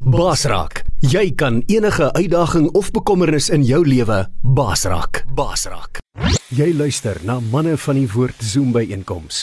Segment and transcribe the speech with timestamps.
[0.00, 4.22] Basraak, jy kan enige uitdaging of bekommernis in jou lewe
[4.56, 5.18] basraak.
[5.36, 5.98] Basraak.
[6.56, 9.42] Jy luister na manne van die woord Zoom by einkoms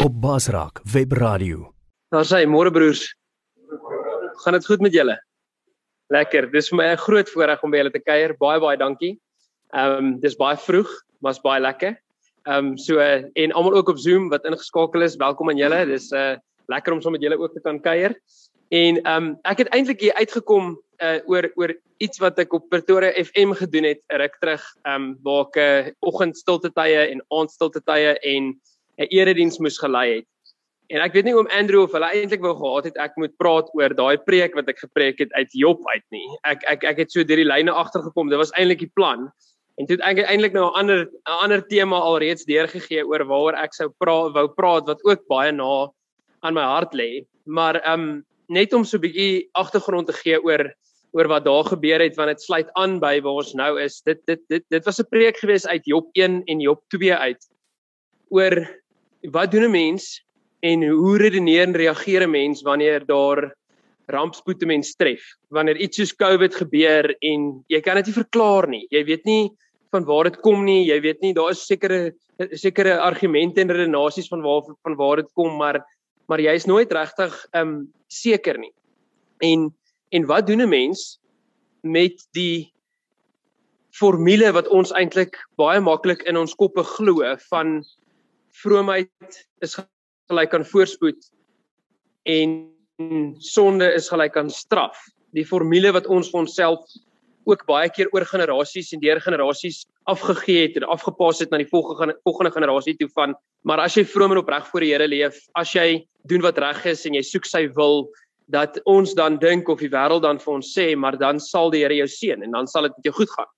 [0.00, 1.74] op Basraak Webradio.
[2.08, 3.04] Daar sê môre broers.
[4.40, 5.18] Gaan dit goed met julle?
[6.08, 6.48] Lekker.
[6.56, 8.32] Dis vir my 'n groot voorreg om by julle te kuier.
[8.40, 9.20] Baie baie dankie.
[9.76, 10.88] Ehm um, dis baie vroeg,
[11.20, 12.00] maar's baie lekker.
[12.48, 15.84] Ehm um, so uh, en almal ook op Zoom wat ingeskakel is, welkom aan julle.
[15.84, 16.36] Dis 'n uh,
[16.68, 18.16] lekker om saam so met julle ook te kan kuier.
[18.72, 22.70] En ehm um, ek het eintlik hier uitgekom uh oor oor iets wat ek op
[22.72, 27.20] Pretoria FM gedoen het ruk terug, ehm um, waar ek 'n uh, oggendstilte tye en
[27.28, 28.54] aandstilte tye en
[28.96, 30.28] 'n erediens moes gelei het.
[30.88, 33.68] En ek weet nie oom Andrew of hulle eintlik wou gehad het ek moet praat
[33.76, 36.28] oor daai preek wat ek gepreek het uit Job uit nie.
[36.44, 38.28] Ek ek ek het so deur die lyne agtergekom.
[38.28, 39.28] Dit was eintlik die plan.
[39.76, 43.54] En toe het ek eintlik nou 'n ander 'n ander tema alreeds deurgegee oor waaroor
[43.54, 45.92] ek sou praat wou praat wat ook baie na
[46.40, 47.26] aan my hart lê.
[47.44, 50.72] Maar ehm um, net om so 'n bietjie agtergrond te gee oor
[51.12, 54.00] oor wat daar gebeur het want dit sluit aan by waar ons nou is.
[54.04, 57.42] Dit dit dit dit was 'n preek gewees uit Job 1 en Job 2 uit
[58.30, 58.54] oor
[59.30, 60.24] wat doen 'n mens
[60.62, 63.54] en hoe redeneer en reageer 'n mens wanneer daar
[64.06, 65.22] rampspoed 'n mens tref.
[65.50, 68.86] Wanneer iets soos COVID gebeur en jy kan dit nie verklaar nie.
[68.90, 69.50] Jy weet nie
[69.90, 70.86] van waar dit kom nie.
[70.86, 72.12] Jy weet nie daar is sekere
[72.50, 75.84] sekere argumente en redenasies van waar van waar dit kom, maar
[76.32, 78.72] maar jy is nooit regtig um seker nie.
[79.44, 79.68] En
[80.16, 81.20] en wat doen 'n mens
[81.80, 82.72] met die
[83.92, 87.82] formule wat ons eintlik baie maklik in ons koppe glo van
[88.62, 89.76] vroomheid is
[90.28, 91.20] gelyk aan voorspoed
[92.24, 92.72] en
[93.38, 94.96] sonde is gelyk aan straf.
[95.32, 96.80] Die formule wat ons vir onsself
[97.44, 101.68] ook baie keer oor generasies en deur generasies afgegee het en afgepas het na die
[101.70, 105.38] volgende volgende generasie toe van maar as jy vroom en opreg voor die Here leef,
[105.54, 108.08] as jy doen wat reg is en jy soek sy wil
[108.52, 111.84] dat ons dan dink of die wêreld dan vir ons sê maar dan sal die
[111.84, 113.50] Here jou seën en dan sal dit met jou goed gaan.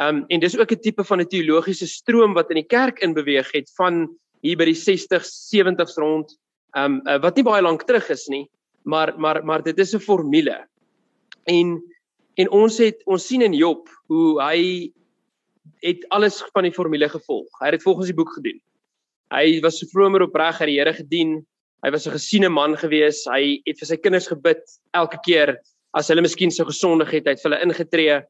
[0.00, 3.02] Ehm um, en dis ook 'n tipe van 'n teologiese stroom wat in die kerk
[3.02, 4.08] in beweeg het van
[4.40, 6.38] hier by die 60s, 70s rond.
[6.74, 8.48] Ehm um, wat nie baie lank terug is nie,
[8.84, 10.66] maar maar maar dit is 'n formule.
[11.44, 11.82] En
[12.40, 14.92] En ons het ons sien in Job hoe hy
[15.84, 17.48] het alles van die formule gevolg.
[17.60, 18.60] Hy het dit volgens die boek gedoen.
[19.32, 21.40] Hy was so vromer opreg aan die Here gedien.
[21.82, 23.24] Hy was 'n gesiene man gewees.
[23.26, 24.62] Hy het vir sy kinders gebid
[24.94, 25.58] elke keer
[25.94, 28.22] as hulle miskien so gesondig het, hy het vir hulle ingetree.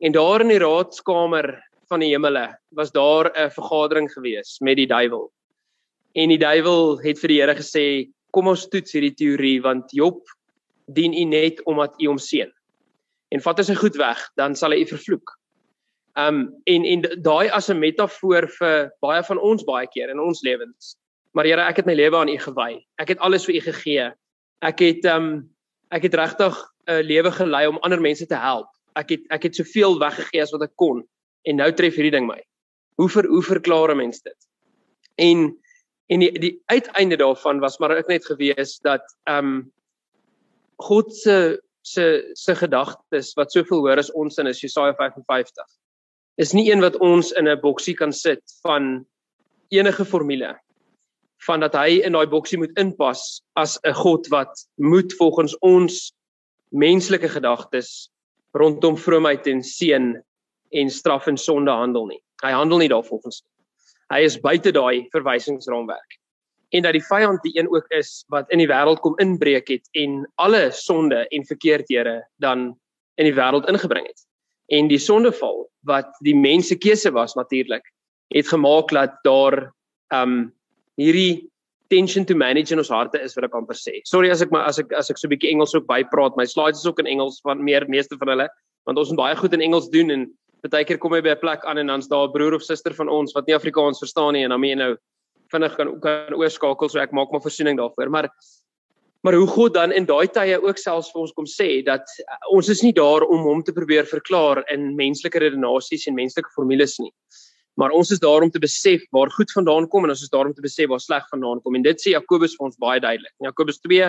[0.00, 4.86] En daar in die raadskamer van die hemele was daar 'n vergadering gewees met die
[4.86, 5.30] duiwel.
[6.14, 10.22] En die duiwel het vir die Here gesê: "Kom ons toets hierdie teorie want Job
[10.86, 12.50] dien u net omdat u hom seën."
[13.30, 15.36] En vat hy sy goed weg, dan sal hy u vervloek.
[16.18, 20.42] Um en en daai as 'n metafoor vir baie van ons baie keer in ons
[20.42, 20.96] lewens.
[21.32, 22.82] Maar Here, ek het my lewe aan U gewy.
[22.98, 24.10] Ek het alles vir U gegee.
[24.62, 25.48] Ek het um
[25.90, 26.58] ek het regtig
[26.88, 28.68] 'n lewe gelei om ander mense te help.
[28.96, 31.04] Ek het ek het soveel weggegee as wat ek kon
[31.46, 32.40] en nou tref hierdie ding my.
[32.98, 34.36] Hoe ver hoe verklaar 'n mens dit?
[35.18, 35.56] En
[36.10, 39.72] en die die uiteinde daarvan was maar ek net gewees dat um
[40.78, 45.64] God se se se gedagtes wat soveel hoor as ons in is Jesaja 55.
[46.36, 49.06] Is nie een wat ons in 'n boksie kan sit van
[49.70, 50.58] enige formule
[51.46, 56.12] van dat hy in daai boksie moet inpas as 'n God wat moet volgens ons
[56.68, 58.10] menslike gedagtes
[58.52, 60.22] rondom vroomheid en seën
[60.70, 62.22] en straf en sonde handel nie.
[62.42, 63.50] Hy handel nie daarvolgens nie.
[64.10, 66.20] Hy is buite daai verwysingsraamwerk
[66.70, 69.88] en dat die vyand die een ook is wat in die wêreld kom inbreek het
[69.98, 72.70] en alle sonde en verkeerdhede dan
[73.18, 74.26] in die wêreld ingebring het.
[74.70, 77.84] En die sondeval wat die mense keuse was natuurlik
[78.34, 79.72] het gemaak dat daar
[80.14, 80.52] um
[81.00, 81.50] hierdie
[81.90, 83.98] tension to manage in ons harte is wat ek amper sê.
[84.06, 86.36] Sorry as ek maar as ek as ek so 'n bietjie Engels ook bypraat.
[86.36, 88.48] My slides is ook in Engels van meer meeste van hulle
[88.86, 90.30] want ons moet baie goed in Engels doen en
[90.70, 92.94] baie keer kom jy by 'n plek aan en dan's daar 'n broer of suster
[92.94, 94.96] van ons wat nie Afrikaans verstaan nie en dan moet jy nou
[95.52, 98.10] vinnig kan kan oorskakel so ek maak maar voorsiening daarvoor.
[98.10, 98.30] Maar
[99.22, 102.38] maar hoe God dan in daai tye ook selfs vir ons kom sê dat uh,
[102.56, 106.96] ons is nie daar om hom te probeer verklaar in menslike redenasies en menslike formules
[106.98, 107.12] nie.
[107.76, 110.48] Maar ons is daar om te besef waar goed vandaan kom en ons is daar
[110.48, 111.76] om te besef waar sleg vandaan kom.
[111.76, 113.34] En dit sê Jakobus vir ons baie duidelik.
[113.44, 114.08] Jakobus 2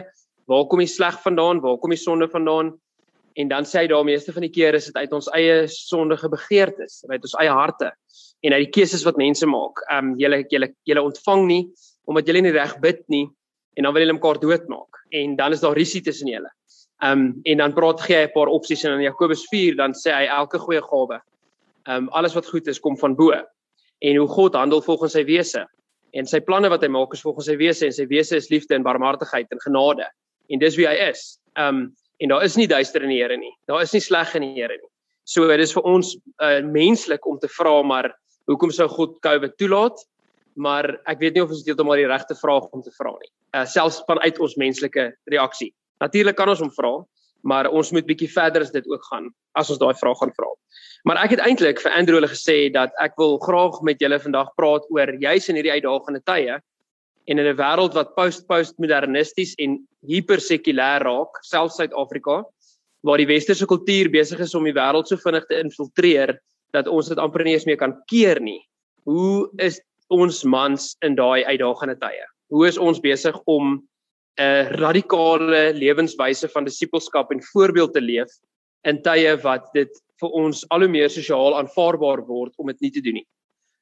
[0.52, 1.62] waar kom die sleg vandaan?
[1.64, 2.74] Waar kom die sonde vandaan
[3.34, 6.30] en dan sê hy daar meeste van die kere is dit uit ons eie sondige
[6.30, 7.92] begeertes uit ons eie harte
[8.42, 9.84] en uit die keuses wat mense maak.
[9.90, 11.62] Ehm um, julle julle julle ontvang nie
[12.10, 13.28] omdat julle nie reg bid nie
[13.78, 16.50] en dan wil julle mekaar doodmaak en dan is daar risie tussen julle.
[17.04, 19.94] Ehm um, en dan praat gee hy 'n paar opsies en in Jakobus 4 dan
[19.94, 21.22] sê hy elke goeie gawe
[21.88, 23.32] ehm um, alles wat goed is kom van bo
[24.02, 25.66] en hoe God handel volgens sy wese
[26.14, 28.76] en sy planne wat hy maak is volgens sy wese en sy wese is liefde
[28.76, 30.08] en barmhartigheid en genade
[30.50, 31.40] en dis wie hy is.
[31.56, 33.52] Ehm um, En daar is nie duister in die Here nie.
[33.70, 34.90] Daar is nie sleg in die Here nie.
[35.26, 38.12] So dit is vir ons uh, menslik om te vra maar
[38.50, 40.04] hoekom sou God COVID toelaat?
[40.60, 43.32] Maar ek weet nie of ons heeltemal die regte vraag om te vra nie.
[43.56, 45.72] Uh, selfs vanuit ons menslike reaksie.
[46.04, 46.94] Natuurlik kan ons hom vra,
[47.48, 50.50] maar ons moet bietjie verder as dit ook gaan as ons daai vraag gaan vra.
[51.10, 54.52] Maar ek het eintlik vir Andrew hulle gesê dat ek wil graag met julle vandag
[54.60, 56.60] praat oor juis in hierdie uitdagende tye
[57.28, 62.44] en in 'n wêreld wat post-postmodernisties en hipersekulêr raak, selfs Suid-Afrika,
[63.04, 66.40] waar die westerse kultuur besig is om die wêreld so vinnig te infiltreer
[66.74, 68.62] dat ons dit amper nie eens meer kan keer nie.
[69.06, 72.26] Hoe is ons mans in daai uitdagende tye?
[72.50, 73.82] Hoe is ons besig om
[74.40, 78.32] 'n radikale lewenswyse van disippelskap en voorbeeld te leef
[78.84, 79.92] in tye wat dit
[80.22, 83.28] vir ons al hoe meer sosiaal aanvaarbaar word om dit nie te doen nie.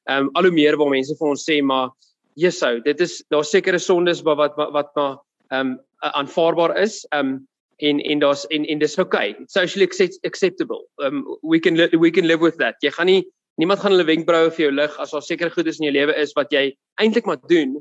[0.08, 1.90] Ehm um, al hoe meer waar mense vir ons sê maar
[2.34, 5.16] Jesou, dit is daar sekere sondes wat wat wat maar
[5.50, 7.06] ehm um, aanvaarbaar is.
[7.10, 7.48] Ehm um,
[7.80, 9.36] en en daar's en en dis okay.
[9.46, 9.88] Socially
[10.22, 10.86] acceptable.
[11.02, 12.76] Um we can we can live with that.
[12.80, 13.24] Jy gaan nie
[13.60, 16.14] niemand gaan hulle wenkbroue vir jou lig as daar seker goed is in jou lewe
[16.16, 16.70] is wat jy
[17.02, 17.76] eintlik maar doen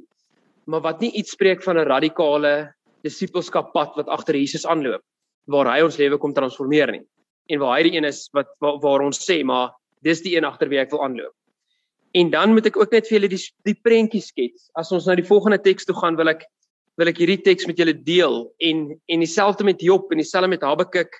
[0.70, 2.74] maar wat nie iets spreek van 'n radikale
[3.04, 5.02] disippelskap pad wat agter Jesus aanloop
[5.48, 7.06] waar hy ons lewe kom transformeer nie
[7.50, 9.72] en waar hy die een is wat waar, waar ons sê maar
[10.04, 11.34] dis die een agter wie ek wil aanloop.
[12.18, 14.70] En dan moet ek ook net vir julle die die prentjie skets.
[14.80, 16.46] As ons na die volgende teks toe gaan, wil ek
[17.00, 20.66] wil ek hierdie teks met julle deel en en dieselfde met Job en dieselfde met
[20.66, 21.14] Habakuk.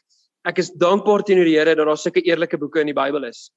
[0.50, 3.50] Ek is dankbaar teenoor die Here dat daar sulke eerlike boeke in die Bybel is.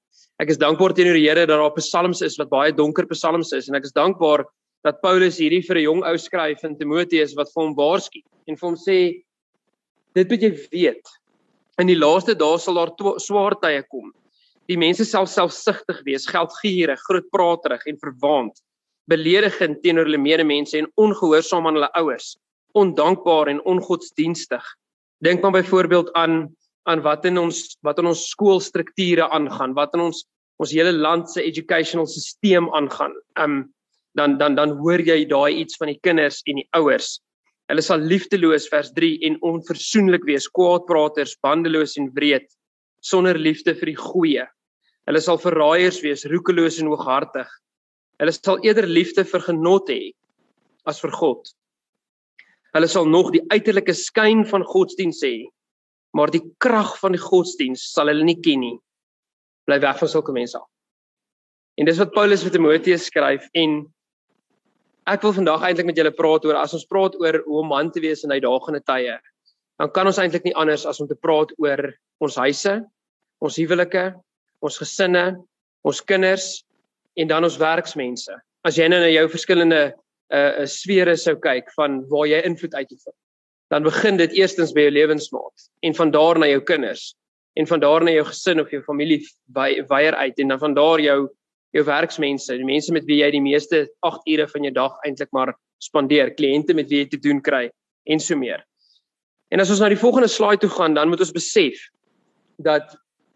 [0.43, 3.70] Ek is dankbaar teenoor die Here dat daar psalms is wat baie donker psalms is
[3.70, 4.44] en ek is dankbaar
[4.84, 8.56] dat Paulus hierdie vir 'n jong ou skryf in Timoteus wat vir hom waarsku en
[8.56, 9.23] vir hom sê
[10.14, 11.12] dit moet jy weet
[11.81, 14.12] in die laaste dae sal daar swaar tye kom
[14.72, 18.64] die mense sal selfsugtig wees geldgierig grootpraterig en verwaand
[19.10, 22.32] beledigend teenoor hulle medemense en ongehoorsaam aan hulle ouers
[22.78, 24.64] ondankbaar en ongodsdienstig
[25.24, 26.44] dink maar byvoorbeeld aan
[26.90, 30.24] aan wat in ons wat in ons skoolstrukture aangaan wat in ons
[30.62, 33.14] ons hele land se educational stelsel aangaan
[33.44, 33.62] um
[34.14, 37.16] dan dan dan hoor jy daai iets van die kinders en die ouers.
[37.70, 42.48] Hulle sal liefdeloos vers 3 en onversoenlik wees, kwaadpraters, bandeloos en wreed,
[43.00, 44.46] sonder liefde vir die goeie.
[45.08, 47.49] Hulle sal verraaiers wees, roekeloos en hooghartig.
[48.22, 50.12] Hulle sal eerder liefde vir genot hê
[50.87, 51.49] as vir God.
[52.72, 55.49] Hulle sal nog die uiterlike skyn van godsdiens hê,
[56.16, 58.76] maar die krag van die godsdiens sal hulle nie ken nie.
[59.66, 60.60] Bly weg van sulke mense.
[61.81, 63.82] En dis wat Paulus vir Timoteus skryf en
[65.10, 67.88] Ek wil vandag eintlik met julle praat oor as ons praat oor hoe om man
[67.90, 69.16] te wees in uitdagende tye.
[69.82, 71.88] Dan kan ons eintlik nie anders as om te praat oor
[72.22, 72.75] ons huise,
[73.43, 74.05] ons huwelike,
[74.62, 75.25] ons gesinne,
[75.85, 76.62] ons kinders
[77.19, 78.35] en dan ons werksmense.
[78.64, 79.82] As jy nou na jou verskillende
[80.32, 83.12] uh sfere sou kyk van waar jy invloed uitoefen,
[83.69, 87.11] dan begin dit eerstens by jou lewensmaat en van daar na jou kinders
[87.61, 89.20] en van daar na jou gesin of jou familie
[89.53, 91.19] weier uit en dan van daar jou
[91.73, 95.31] jou werksmense, die mense met wie jy die meeste 8 ure van jou dag eintlik
[95.32, 97.69] maar spandeer, kliënte met wie jy te doen kry
[98.12, 98.61] en so meer.
[99.53, 101.81] En as ons na die volgende slide toe gaan, dan moet ons besef
[102.61, 102.93] dat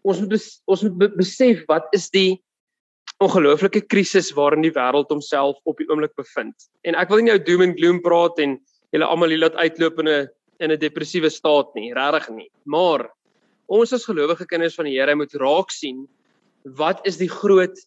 [0.07, 2.39] ons moet bes, ons moet besef wat is die
[3.23, 6.55] ongelooflike krisis waarin die wêreld homself op die oomblik bevind.
[6.85, 8.57] En ek wil nie nou doom and gloom praat en
[8.95, 10.27] julle almal hier laat uitloop in 'n
[10.59, 12.49] in 'n depressiewe staat nie, regtig nie.
[12.65, 13.09] Maar
[13.67, 16.07] ons as gelowige kinders van die Here moet raak sien
[16.63, 17.77] wat is die groot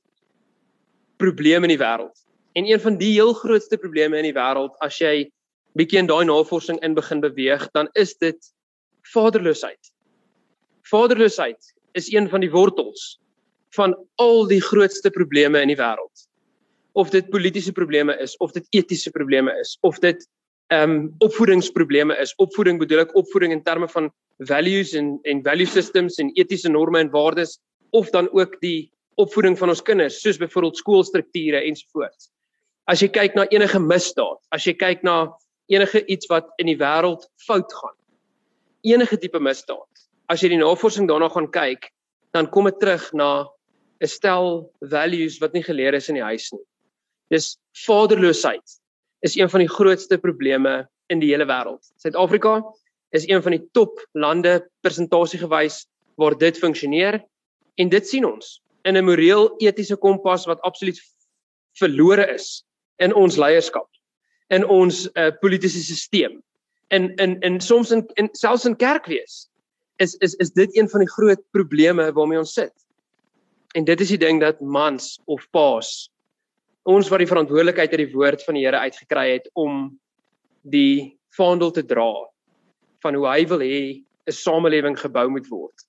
[1.19, 2.17] probleme in die wêreld.
[2.55, 5.31] En een van die heel grootste probleme in die wêreld as jy
[5.77, 8.39] bietjie in daai navorsing in begin beweeg, dan is dit
[9.13, 9.93] vaderloosheid.
[10.83, 13.21] Vaderloosheid is een van die wortels
[13.77, 16.27] van al die grootste probleme in die wêreld.
[16.99, 20.27] Of dit politieke probleme is, of dit etiese probleme is, of dit
[20.71, 22.35] ehm um, opvoedingsprobleme is.
[22.39, 24.11] Opvoeding bedoel ek opvoeding in terme van
[24.47, 27.59] values en en value systems en etiese norme en waardes
[27.91, 32.31] of dan ook die opvoeding van ons kinders, soos byvoorbeeld skoolstrukture ensovoorts.
[32.87, 35.33] As jy kyk na enige misdaad, as jy kyk na
[35.71, 37.97] enige iets wat in die wêreld fout gaan,
[38.87, 39.90] enige tipe misdaad.
[40.31, 41.91] As jy die navorsing daarna gaan kyk,
[42.33, 43.51] dan kom dit terug na
[44.01, 46.65] 'n stel values wat nie geleer is in die huis nie.
[47.31, 48.81] Dis vaderloosheid
[49.23, 51.83] is een van die grootste probleme in die hele wêreld.
[51.99, 52.63] Suid-Afrika
[53.11, 57.21] is een van die top lande persentasie gewys waar dit funksioneer
[57.77, 61.01] en dit sien ons in 'n moreel etiese kompas wat absoluut
[61.79, 62.65] verlore is
[62.99, 63.89] in ons leierskap
[64.49, 66.41] in ons uh, politieke stelsel
[66.91, 69.50] in in in soms in, in selfs in kerk wees
[70.01, 72.75] is is is dit een van die groot probleme waarmee ons sit
[73.79, 76.11] en dit is die ding dat mans of paas
[76.89, 79.91] ons wat die verantwoordelikheid uit die woord van die Here uitgekry het om
[80.63, 82.11] die vaandel te dra
[83.05, 85.87] van hoe hy wil hê 'n samelewing gebou moet word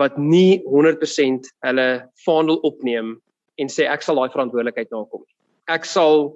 [0.00, 1.88] wat nie 100% hulle
[2.26, 3.14] vaandel opneem
[3.62, 5.34] en sê ek sal daai verantwoordelikheid nakom nie.
[5.70, 6.34] Ek sal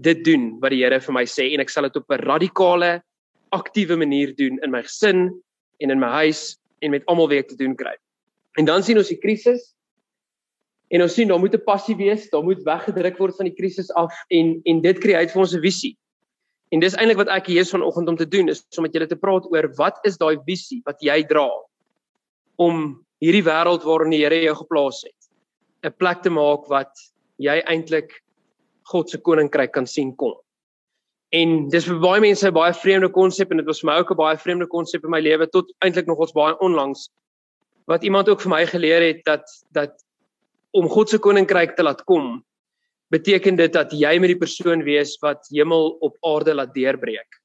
[0.00, 3.02] dit doen wat die Here vir my sê en ek sal dit op 'n radikale
[3.52, 5.30] aktiewe manier doen in my gesin
[5.80, 7.94] en in my huis en met almal wie ek te doen kry.
[8.58, 9.74] En dan sien ons die krisis
[10.90, 13.90] en ons sien daar moet 'n passie wees, daar moet weggedruk word van die krisis
[13.94, 15.96] af en en dit skep vir ons 'n visie.
[16.70, 19.06] En dis eintlik wat ek hier is vanoggend om te doen is om met julle
[19.06, 21.48] te praat oor wat is daai visie wat jy dra
[22.58, 25.20] om hierdie wêreld waarin die Here jou geplaas het
[25.84, 26.92] 'n plek te maak wat
[27.38, 28.12] jy eintlik
[28.90, 30.34] God se koninkryk kan sien kom.
[31.30, 34.10] En dis vir baie mense 'n baie vreemde konsep en dit was vir my ook
[34.10, 37.10] 'n baie vreemde konsep in my lewe tot eintlik nog ons baie onlangs
[37.86, 39.92] wat iemand ook vir my geleer het dat dat
[40.72, 42.44] om God se koninkryk te laat kom
[43.10, 47.40] beteken dit dat jy met die persoon wees wat hemel op aarde laat deurbreek.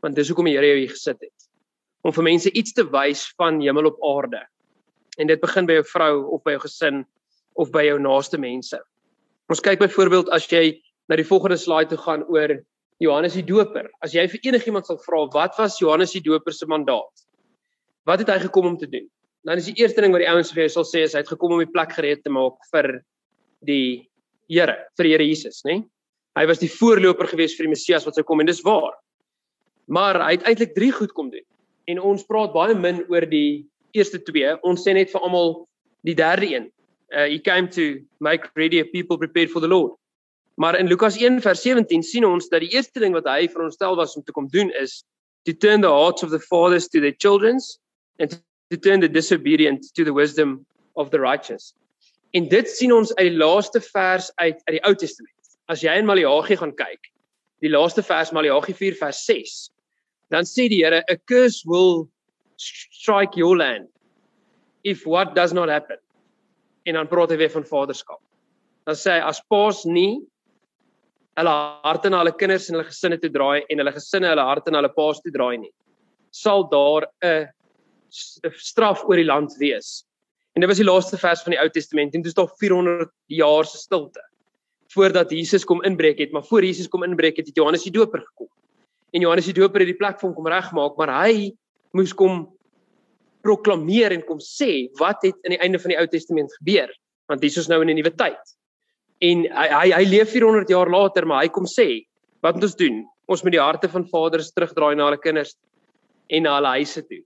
[0.00, 1.48] Want dis hoekom die Here jou hier gesit het.
[2.06, 4.40] Om vir mense iets te wys van hemel op aarde.
[5.20, 7.04] En dit begin by jou vrou of by jou gesin
[7.60, 8.80] of by jou naaste mense.
[9.52, 12.56] Ons kyk byvoorbeeld as jy na die volgende slide toe gaan oor
[13.02, 13.90] Johannes die Doper.
[14.04, 17.26] As jy vir enigiemand sal vra wat was Johannes die Doper se mandaat?
[18.08, 19.06] Wat het hy gekom om te doen?
[19.46, 21.30] Dan is die eerste ding wat die ouens vir jou sal sê is hy het
[21.30, 23.00] gekom om die plek gereed te maak vir
[23.66, 24.08] die
[24.46, 25.80] Here, vir die Here Jesus, né?
[26.38, 28.94] Hy was die voorloper gewees vir die Messias wat sou kom en dis waar.
[29.90, 31.42] Maar hy het eintlik drie goed kom doen.
[31.90, 34.52] En ons praat baie min oor die eerste twee.
[34.62, 35.64] Ons sê net vir almal
[36.06, 36.70] die derde een
[37.12, 39.92] uh, he came to make ready a people prepared for the Lord.
[40.56, 43.96] Maar in Lukas 1 vers 17 sien ons dat die eerste ding wat hy veronderstel
[43.96, 45.02] was om te kom doen is
[45.44, 47.76] to turn the hearts of the fathers to their children's
[48.18, 50.64] and to turn the disobedient to the wisdom
[50.96, 51.74] of the righteous.
[52.32, 55.52] En dit sien ons uit die laaste vers uit uit die Ou Testament.
[55.68, 57.10] As jy in Maleagi gaan kyk,
[57.60, 59.56] die laaste vers Maleagi 4 vers 6,
[60.32, 62.08] dan sê die Here, a curse will
[62.56, 63.88] strike your land
[64.84, 66.00] if what does not happen
[66.86, 68.22] en dan praat hy weer van vaderskap.
[68.86, 70.22] Dan sê hy as paas nie
[71.36, 74.72] hulle harte na hulle kinders en hulle gesinne toe draai en hulle gesinne hulle harte
[74.72, 75.72] na hulle paas toe draai nie,
[76.32, 77.48] sal daar 'n
[78.56, 80.04] straf oor die land wees.
[80.54, 83.10] En dit was die laaste vers van die Ou Testament en dit is nog 400
[83.28, 84.22] jaar se stilte
[84.94, 88.20] voordat Jesus kom inbreek het, maar voor Jesus kom inbreek het, het Johannes die Doper
[88.20, 88.48] gekom.
[89.12, 91.50] En Johannes die Doper het die plek vir hom kom regmaak, maar hy
[91.92, 92.46] moes kom
[93.46, 96.92] proklameer en kom sê wat het in die einde van die Ou Testament gebeur
[97.26, 98.55] want hier is nou in 'n nuwe tyd.
[99.24, 102.04] En hy hy hy leef 400 jaar later maar hy kom sê
[102.44, 102.98] wat moet ons doen?
[103.26, 105.56] Ons moet die harte van vaders terugdraai na hulle kinders
[106.28, 107.22] en na hulle huise toe.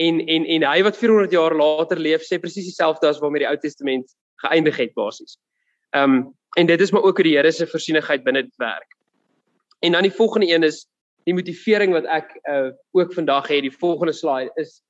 [0.00, 3.50] En en en hy wat 400 jaar later leef sê presies dieselfde as waarmee die
[3.50, 4.10] Ou Testament
[4.44, 5.38] geëindig het basies.
[5.94, 6.22] Ehm um,
[6.58, 8.96] en dit is maar ook hoe die Here se voorsienigheid binne dit werk.
[9.86, 10.86] En dan die volgende een is
[11.24, 13.62] die motivering wat ek uh, ook vandag het.
[13.62, 14.80] Die volgende slide is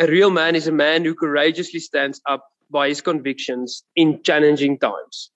[0.00, 4.78] A real man is a man who courageously stands up by his convictions in challenging
[4.78, 5.30] times.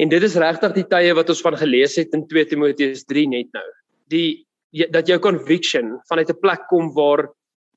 [0.00, 3.28] En dit is regtig die tye wat ons van gelees het in 2 Timoteus 3
[3.28, 3.68] net nou.
[4.10, 4.44] Die
[4.90, 7.28] dat jou conviction vanuit 'n plek kom waar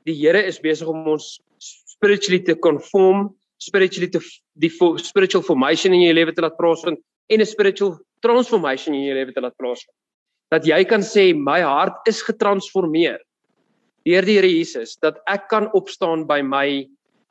[0.06, 4.20] die Here is besig om ons spiritually te conform, spiritually te
[4.54, 7.00] die spiritual formation in jou lewe te laat plaasvind
[7.30, 9.96] en 'n spiritual transformation in jou lewe te laat plaasvind.
[10.52, 13.20] Dat jy kan sê my hart is getransformeer
[14.06, 16.88] deur die Here Jesus dat ek kan opstaan by my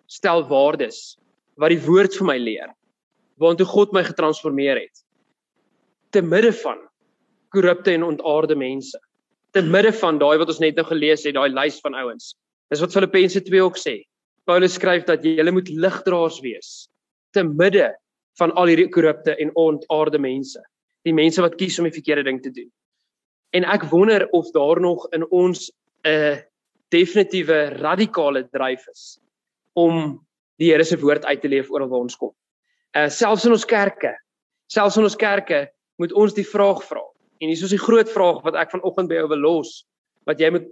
[0.07, 1.17] stel waardes
[1.61, 2.75] wat die woord vir my leer
[3.41, 5.05] waartoe God my getransformeer het
[6.15, 6.79] te midde van
[7.55, 8.99] korrupte en ontaarde mense
[9.55, 12.33] te midde van daai wat ons net nou gelees het daai lys van ouens.
[12.73, 14.01] Dis wat Filippense 2 ook sê.
[14.49, 16.89] Paulus skryf dat jy moet ligdraers wees
[17.35, 17.93] te midde
[18.39, 20.63] van al hierdie korrupte en ontaarde mense
[21.07, 22.71] die mense wat kies om die verkeerde ding te doen.
[23.55, 25.71] En ek wonder of daar nog in ons
[26.05, 26.37] 'n uh,
[26.91, 29.19] definitiewe radikale dryf is
[29.75, 30.21] om
[30.63, 32.33] die Here se woord uit te leef oor waar ons kom.
[32.95, 34.13] Uh selfs in ons kerke,
[34.71, 35.67] selfs in ons kerke
[35.99, 37.03] moet ons die vraag vra.
[37.43, 39.73] En hier is ons die groot vraag wat ek vanoggend by jou wil los
[40.29, 40.71] wat jy moet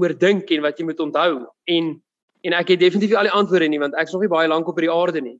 [0.00, 1.44] oordink en wat jy moet onthou.
[1.70, 1.94] En
[2.42, 4.66] en ek het definitief al die antwoorde nie want ek is nog nie baie lank
[4.68, 5.36] op hierdie aarde nie.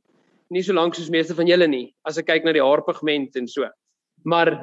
[0.53, 3.49] Nie so lank soos meeste van julle nie as ek kyk na die haarpigment en
[3.49, 3.67] so.
[4.23, 4.53] Maar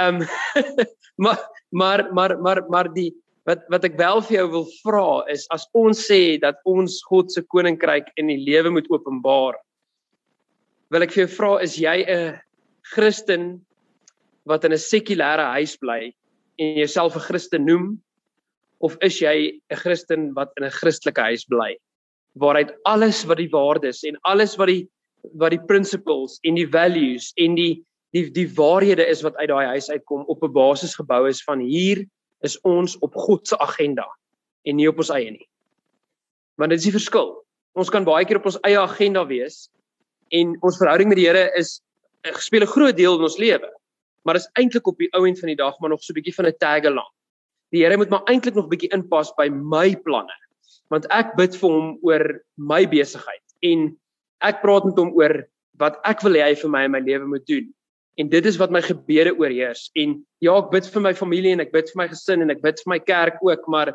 [0.00, 0.86] ehm um,
[1.26, 3.10] maar maar maar maar die
[3.48, 7.32] wat wat ek wel vir jou wil vra is as ons sê dat ons God
[7.32, 9.56] se koninkryk in die lewe moet openbaar
[10.90, 12.38] wil ek vir jou vra is jy 'n
[12.94, 13.60] Christen
[14.44, 16.12] wat in 'n sekulêre huis bly
[16.58, 18.00] en jouself 'n Christen noem
[18.80, 21.76] of is jy 'n Christen wat in 'n Christelike huis bly
[22.34, 24.88] waaruit alles wat die waardes en alles wat die
[25.36, 29.66] wat die principles en die values en die die die waarhede is wat uit daai
[29.66, 32.06] huis uitkom op 'n basis gebou is van hier
[32.42, 34.06] is ons op God se agenda.
[34.68, 35.46] en nie op ons eie nie.
[36.60, 37.32] Want dit is die verskil.
[37.78, 39.68] Ons kan baie keer op ons eie agenda wees
[40.36, 41.78] en ons verhouding met die Here is
[42.26, 43.70] eh, speel 'n groot deel in ons lewe.
[44.24, 46.34] Maar is eintlik op die ou end van die dag maar nog so 'n bietjie
[46.34, 47.10] van 'n taggelang.
[47.72, 50.36] Die Here moet maar eintlik nog bietjie inpas by my planne.
[50.90, 53.96] Want ek bid vir hom oor my besigheid en
[54.42, 55.46] ek praat met hom oor
[55.78, 57.72] wat ek wil hê hy vir my in my lewe moet doen.
[58.20, 59.88] En dit is wat my gebede oorheers.
[59.96, 62.60] En ja, ek bid vir my familie en ek bid vir my gesin en ek
[62.64, 63.94] bid vir my kerk ook, maar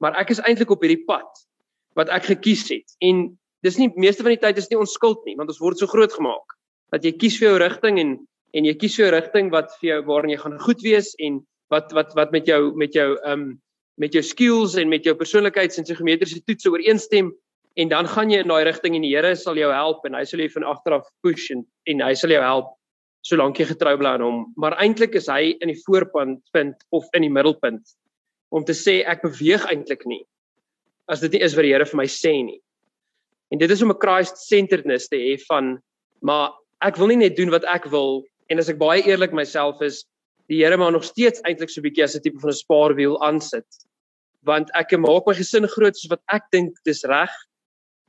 [0.00, 1.44] maar ek is eintlik op hierdie pad
[1.96, 2.96] wat ek gekies het.
[3.00, 3.30] En
[3.64, 5.88] dis nie meeste van die tyd is nie ons skuld nie, want ons word so
[5.88, 6.56] groot gemaak
[6.94, 8.16] dat jy kies vir jou rigting en
[8.56, 11.40] en jy kies jou rigting wat vir jou waarin jy gaan goed wees en
[11.72, 13.56] wat wat wat met jou met jou um
[14.00, 17.32] met jou skills en met jou persoonlikheids en psigometriese toetse ooreenstem
[17.76, 20.24] en dan gaan jy in daai rigting en die Here sal jou help en hy
[20.24, 22.72] sal jou van agter af push en en hy sal jou help
[23.26, 27.06] solank jy getrou bly aan hom maar eintlik is hy in die voorpunt punt of
[27.18, 27.96] in die middelpunt
[28.54, 30.22] om te sê ek beweeg eintlik nie
[31.10, 32.58] as dit nie is wat die Here vir my sê nie.
[33.54, 35.78] En dit is om 'n Christ centeredness te hê van
[36.22, 36.50] maar
[36.82, 40.04] ek wil nie net doen wat ek wil en as ek baie eerlik myself is
[40.48, 43.22] die Here maar nog steeds eintlik so 'n bietjie as 'n tipe van 'n spaarwiel
[43.22, 43.66] aansit
[44.42, 47.30] want ek maak my gesin groot soos wat ek dink dis reg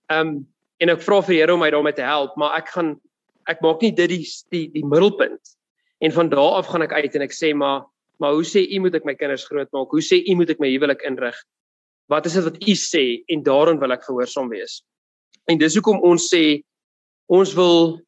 [0.09, 0.47] Ehm um,
[0.79, 2.99] en ek vra vir die Here om my daarmee te help, maar ek gaan
[3.47, 5.55] ek maak nie dit die die, die middelpunt.
[6.03, 7.85] En van daardie af gaan ek uit en ek sê maar
[8.17, 9.91] maar hoe sê u moet ek my kinders grootmaak?
[9.93, 11.37] Hoe sê u moet ek my huwelik inrig?
[12.09, 14.81] Wat is dit wat u sê en daarin wil ek gehoorsaam wees.
[15.45, 16.63] En dis hoekom ons sê
[17.29, 17.99] ons wil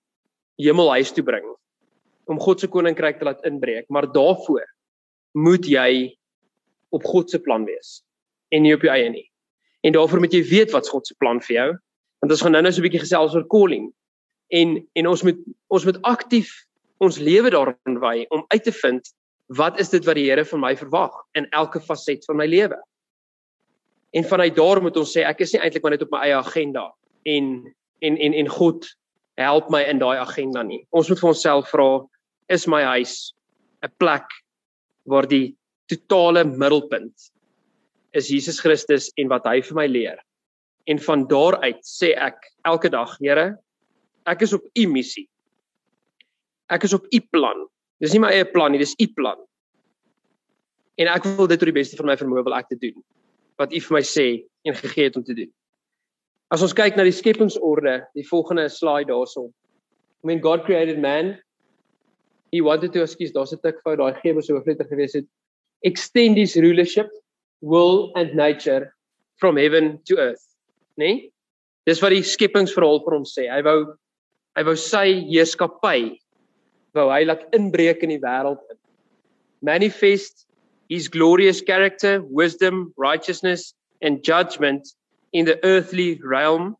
[0.60, 1.46] hemelhuis toe bring
[2.30, 4.66] om God se koninkryk te laat inbreek, maar daarvoor
[5.38, 6.16] moet jy
[6.94, 8.00] op God se plan wees
[8.54, 9.26] en nie op jou eie nie.
[9.86, 11.70] En daarvoor moet jy weet wat God se plan vir jou
[12.20, 13.92] want ons gaan nou-nou so 'n bietjie gesels oor calling
[14.50, 16.52] en en ons moet ons moet aktief
[17.04, 19.12] ons lewe daarin wy om uit te vind
[19.60, 22.78] wat is dit wat die Here van my verwag in elke faset van my lewe.
[24.14, 26.38] En vanuit daar moet ons sê ek is nie eintlik maar net op my eie
[26.38, 26.90] agenda
[27.26, 27.50] en
[28.06, 28.86] en en en God
[29.40, 30.84] help my in daai agenda nie.
[30.92, 31.90] Ons moet vir onsself vra
[32.50, 33.34] is my huis
[33.84, 34.28] 'n plek
[35.06, 35.56] waar die
[35.88, 37.32] totale middelpunt
[38.14, 40.20] is Jesus Christus en wat hy vir my leer
[40.90, 43.54] En van daaruit sê ek elke dag, Here,
[44.30, 45.28] ek is op U missie.
[46.70, 47.66] Ek is op U plan.
[48.00, 49.40] Dis nie my eie plan nie, dis U plan.
[51.00, 52.98] En ek wil dit tot die beste van my vermoë wil ek te doen
[53.60, 54.28] wat U vir my sê
[54.68, 55.50] en gegee het om te doen.
[56.50, 59.50] As ons kyk na die skepingsorde, die volgende slide daarso.
[60.24, 61.36] When God created man,
[62.56, 65.28] he wanted to excuse daar's 'n tik fout daai gewer so hoofletter gewees het.
[65.84, 67.10] Extend his rulership,
[67.62, 68.96] will and nature
[69.40, 70.50] from heaven to earth
[71.00, 71.08] nê?
[71.08, 71.32] Nee?
[71.88, 73.48] Dis wat die skepingsverhaal vir ons sê.
[73.50, 73.78] Hy wou
[74.60, 76.20] hy wou sy heerskappy
[76.98, 78.78] wou hy laat inbreek in die wêreld in.
[79.64, 80.48] Manifest
[80.92, 84.96] his glorious character, wisdom, righteousness and judgment
[85.32, 86.76] in the earthly realm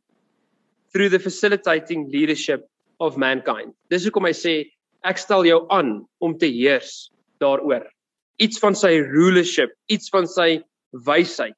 [0.92, 2.68] through the facilitating leadership
[3.00, 3.72] of mankind.
[3.88, 4.56] Dis hoekom hy sê
[5.08, 7.86] ek stel jou aan om te heers daaroor.
[8.44, 10.60] Iets van sy rulership, iets van sy
[11.08, 11.56] wysheid,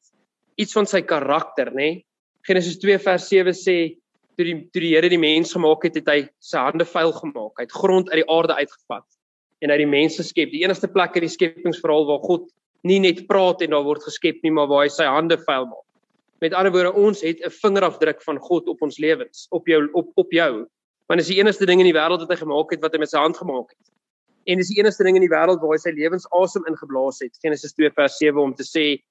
[0.62, 1.81] iets van sy karakter, nê?
[1.81, 2.05] Nee?
[2.45, 3.77] Genesis 2 vers 7 sê
[4.41, 7.54] toe die toe die Here die mens gemaak het, het hy sy hande vuil gemaak.
[7.60, 9.06] Hy het grond uit die aarde uitgevat
[9.62, 10.49] en hy die mens geskep.
[10.49, 12.49] Die enigste plek in die skepingsverhaal waar God
[12.88, 15.86] nie net praat en daar word geskep nie, maar waar hy sy hande vuil maak.
[16.41, 20.10] Met ander woorde, ons het 'n vingerafdruk van God op ons lewens, op jou op
[20.15, 20.65] op jou.
[21.08, 22.99] Want dit is die enigste ding in die wêreld wat hy gemaak het wat hy
[22.99, 23.88] met sy hand gemaak het.
[24.47, 27.38] En dis die enigste ding in die wêreld waar hy sy lewensasem ingeblaas het.
[27.41, 29.04] Genesis 2 vers 7 om te sê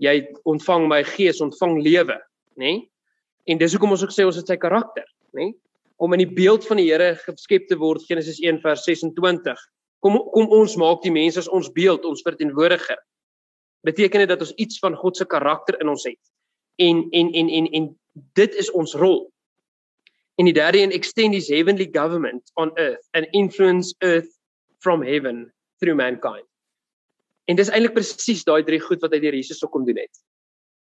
[0.00, 2.16] jy ontvang my gees, ontvang lewe
[2.56, 2.88] nê?
[3.48, 5.06] En dis hoekom ons ook sê ons het sy karakter,
[5.36, 5.52] nê?
[5.98, 9.62] Om in die beeld van die Here geskep te word, Genesis 1 vers 26.
[10.04, 13.00] Kom kom ons maak die mense as ons beeld, ons verteenwoordiger.
[13.88, 16.20] Beteken dit dat ons iets van God se karakter in ons het.
[16.78, 17.88] En en en en en
[18.38, 19.24] dit is ons rol.
[20.38, 24.30] En die derde een extend his heavenly government on earth and influence earth
[24.78, 25.48] from heaven
[25.80, 26.46] through mankind.
[27.48, 30.20] En dis eintlik presies daai drie goed wat hy deur Jesus ook kom doen het.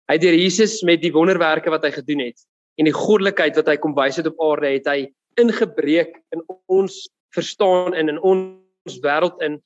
[0.07, 2.39] Hy het deur Jesus met die wonderwerke wat hy gedoen het
[2.77, 5.07] en die goddelikheid wat hy kom wys het op aarde, het hy
[5.41, 6.95] ingebreek in ons
[7.35, 9.57] verstaan en in ons wêreld in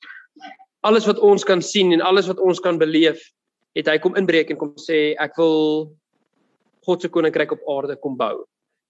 [0.88, 3.20] alles wat ons kan sien en alles wat ons kan beleef,
[3.76, 5.92] het hy kom inbreek en kom sê ek wil
[6.82, 8.42] God se koninkryk op aarde kom bou.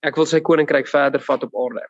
[0.06, 1.84] Ek wil sy koninkryk verder vat op aarde.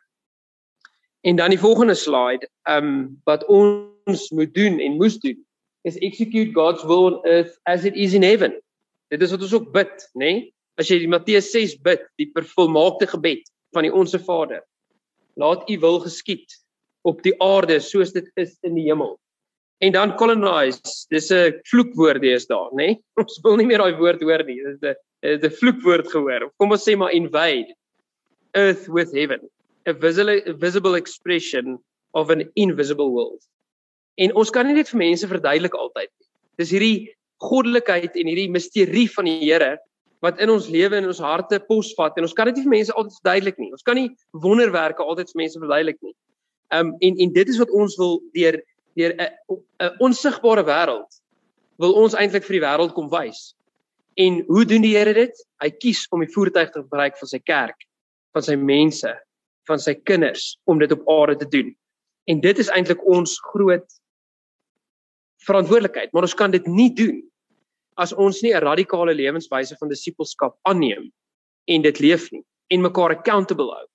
[1.23, 5.39] En dan die volgende slide, ehm um, wat ons moet doen en moes doen
[5.87, 8.59] is execute God's will on earth as it is in heaven.
[9.13, 10.25] Dit is wat ons ook bid, nê?
[10.25, 10.43] Nee?
[10.81, 13.45] As jy die Matteus 6 bid, die vervolmaakte gebed
[13.77, 14.63] van die Onse Vader.
[15.37, 16.55] Laat U wil geskied
[17.05, 19.13] op die aarde soos dit is in die hemel.
[19.85, 20.81] En dan colonize,
[21.13, 22.87] dis 'n vloekwoord dis daar, nê?
[22.87, 23.01] Nee?
[23.21, 24.57] Ons wil nie meer daai woord hoor nie.
[24.63, 24.97] Dit is
[25.43, 26.49] 'n 'n vloekwoord gehoor.
[26.57, 27.75] Kom ons sê maar invade
[28.53, 29.41] earth with heaven,
[29.85, 31.77] a visible a visible expression
[32.13, 33.41] of an invisible world.
[34.17, 36.27] En ons kan nie dit vir mense verduidelik altyd nie.
[36.57, 39.77] Dis hierdie goddelikheid en hierdie misterie van die Here
[40.23, 42.75] wat in ons lewe en in ons harte posvat en ons kan dit nie vir
[42.77, 43.71] mense altyd verduidelik nie.
[43.75, 44.09] Ons kan nie
[44.45, 46.15] wonderwerke altyd vir mense verduidelik nie.
[46.71, 48.61] Um en en dit is wat ons wil deur
[48.95, 51.19] deur 'n onsigbare wêreld
[51.81, 53.53] wil ons eintlik vir die wêreld kom wys.
[54.15, 55.33] En hoe doen die Here dit?
[55.61, 57.87] Hy kies om die voertuig te gebruik van sy kerk,
[58.33, 59.13] van sy mense,
[59.67, 61.73] van sy kinders om dit op aarde te doen.
[62.29, 63.99] En dit is eintlik ons groot
[65.47, 67.21] verantwoordelikheid, maar ons kan dit nie doen
[68.01, 71.11] as ons nie 'n radikale lewenswyse van disippelskap aanneem
[71.67, 73.87] en dit leef nie en mekaar accountable hou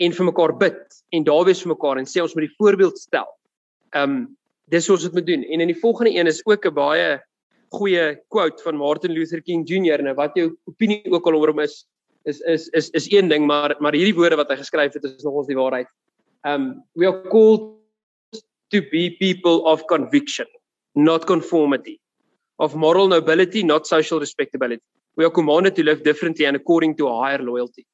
[0.00, 2.98] en vir mekaar bid en daar wees vir mekaar en sê ons moet die voorbeeld
[2.98, 3.28] stel.
[3.96, 4.36] Um
[4.70, 5.42] dis hoe ons dit moet doen.
[5.42, 7.20] En in die volgende een is ook 'n baie
[7.70, 10.02] goeie quote van Martin Luther King Jr.
[10.02, 11.86] nou wat jou opinie ook al oor hom is
[12.24, 15.24] is is is is een ding maar maar hierdie woorde wat hy geskryf het is
[15.24, 15.88] nogals die waarheid.
[16.44, 17.76] Um we are called
[18.70, 20.46] to be people of conviction
[20.94, 22.00] not conformity,
[22.58, 24.82] of moral nobility, not social respectability.
[25.16, 27.86] We are commanded to live differently and according to a higher loyalty.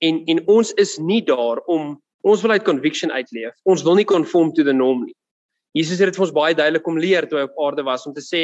[0.00, 3.54] En en ons is nie daar om ons wil uit conviction uitleef.
[3.64, 5.14] Ons wil nie conform to the norm nie.
[5.76, 8.14] Jesus het dit vir ons baie duidelik kom leer toe hy op aarde was om
[8.16, 8.42] te sê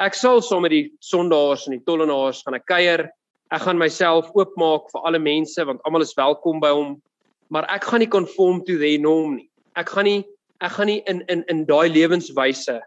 [0.00, 3.10] ek sal saam met die sondaars en die tollenaars gaan 'n kuier.
[3.52, 7.02] Ek gaan myself oopmaak vir alle mense want almal is welkom by hom,
[7.50, 9.50] maar ek gaan nie conform to the norm nie.
[9.76, 10.24] Ek gaan nie
[10.60, 12.80] ek gaan nie in in in daai lewenswyse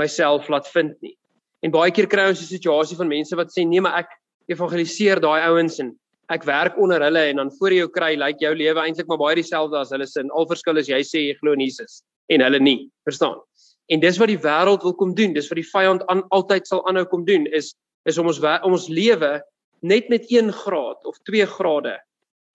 [0.00, 1.14] myself laat vind nie.
[1.64, 4.10] En baie keer kry ons 'n situasie van mense wat sê nee, maar ek
[4.48, 5.94] evangeliseer daai ouens en
[6.28, 9.36] ek werk onder hulle en dan voor jou kry, lyk jou lewe eintlik maar baie
[9.36, 10.22] dieselfde as hulle se.
[10.32, 12.90] Al verskil is jy sê jy glo in Jesus en hulle nie.
[13.04, 13.40] Verstaan?
[13.92, 15.34] En dis wat die wêreld wil kom doen.
[15.34, 18.72] Dis wat die vyand aan altyd sal aanhou kom doen is is om ons om
[18.76, 19.40] ons lewe
[19.80, 21.96] net met 1 graad of 2 grade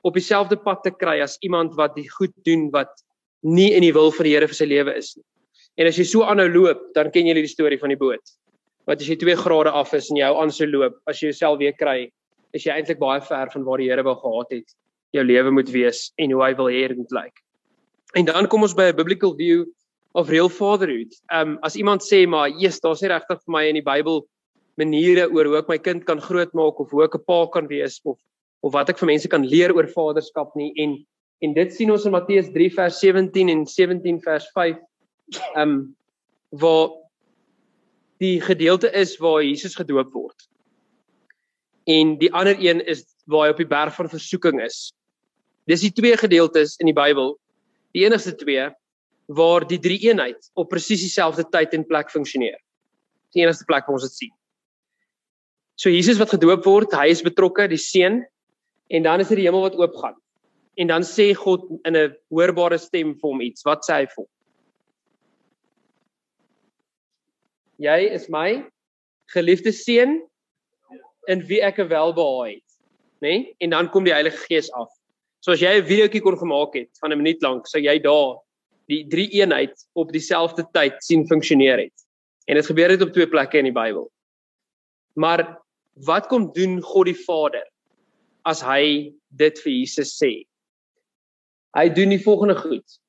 [0.06, 2.91] op dieselfde pad te kry as iemand wat die goed doen wat
[3.41, 5.25] nie in die wil van die Here vir sy lewe is nie.
[5.80, 8.36] En as jy so aanhou loop, dan ken jy die storie van die boot.
[8.89, 11.32] Wat as jy 2 grade af is en jy hou aan so loop, as jy
[11.32, 12.12] jouself weer kry,
[12.54, 14.76] is jy eintlik baie ver van waar die Here wou gehad het
[15.15, 17.44] jou lewe moet wees en hoe hy wil hê dit moet lyk.
[18.18, 19.65] En dan kom ons by 'n biblical view
[20.13, 21.13] of real fatherhood.
[21.32, 24.28] Ehm um, as iemand sê maar, "Jesus, daar's nie regtig vir my in die Bybel
[24.78, 28.00] maniere oor hoe ek my kind kan grootmaak of hoe ek 'n pa kan wees
[28.04, 28.18] of
[28.62, 31.06] of wat ek vir mense kan leer oor vaderskap nie." En
[31.42, 34.78] en dit sien ons in Matteus 3 vers 17 en 17 vers 5
[35.38, 35.96] ehm um,
[36.50, 36.89] waar
[38.18, 40.50] die gedeelte is waar Jesus gedoop word.
[41.86, 44.89] En die ander een is waar hy op die berg van versoeking is.
[45.70, 47.36] Dis die twee gedeeltes in die Bybel.
[47.94, 48.70] Die enigste twee
[49.30, 52.58] waar die drie eenheid op presies dieselfde tyd en plek funksioneer.
[53.38, 54.34] Die enigste plek waar ons dit sien.
[55.78, 58.24] So Jesus wat gedoop word, hy is betrokke, die seun
[58.89, 60.18] en dan is dit die hemel wat oopgaan.
[60.82, 63.63] En dan sê God in 'n hoorbare stem vir hom iets.
[63.63, 64.30] Wat sê hy vir hom?
[67.80, 68.63] Jy is my
[69.34, 70.20] geliefde seun
[71.32, 72.70] in wie ek welbehaag het,
[73.24, 73.30] nê?
[73.30, 73.56] Nee?
[73.63, 74.89] En dan kom die Heilige Gees af.
[75.39, 78.39] So as jy 'n videoetjie kon gemaak het van 'n minuut lank, sou jy daar
[78.89, 81.98] die drie eenheid op dieselfde tyd sien funksioneer het.
[82.48, 84.12] En dit gebeur dit op twee plekke in die Bybel.
[85.15, 85.60] Maar
[86.06, 87.65] wat kom doen God die Vader
[88.44, 90.44] as hy dit vir Jesus sê?
[91.78, 93.00] Hy doen die volgende goed.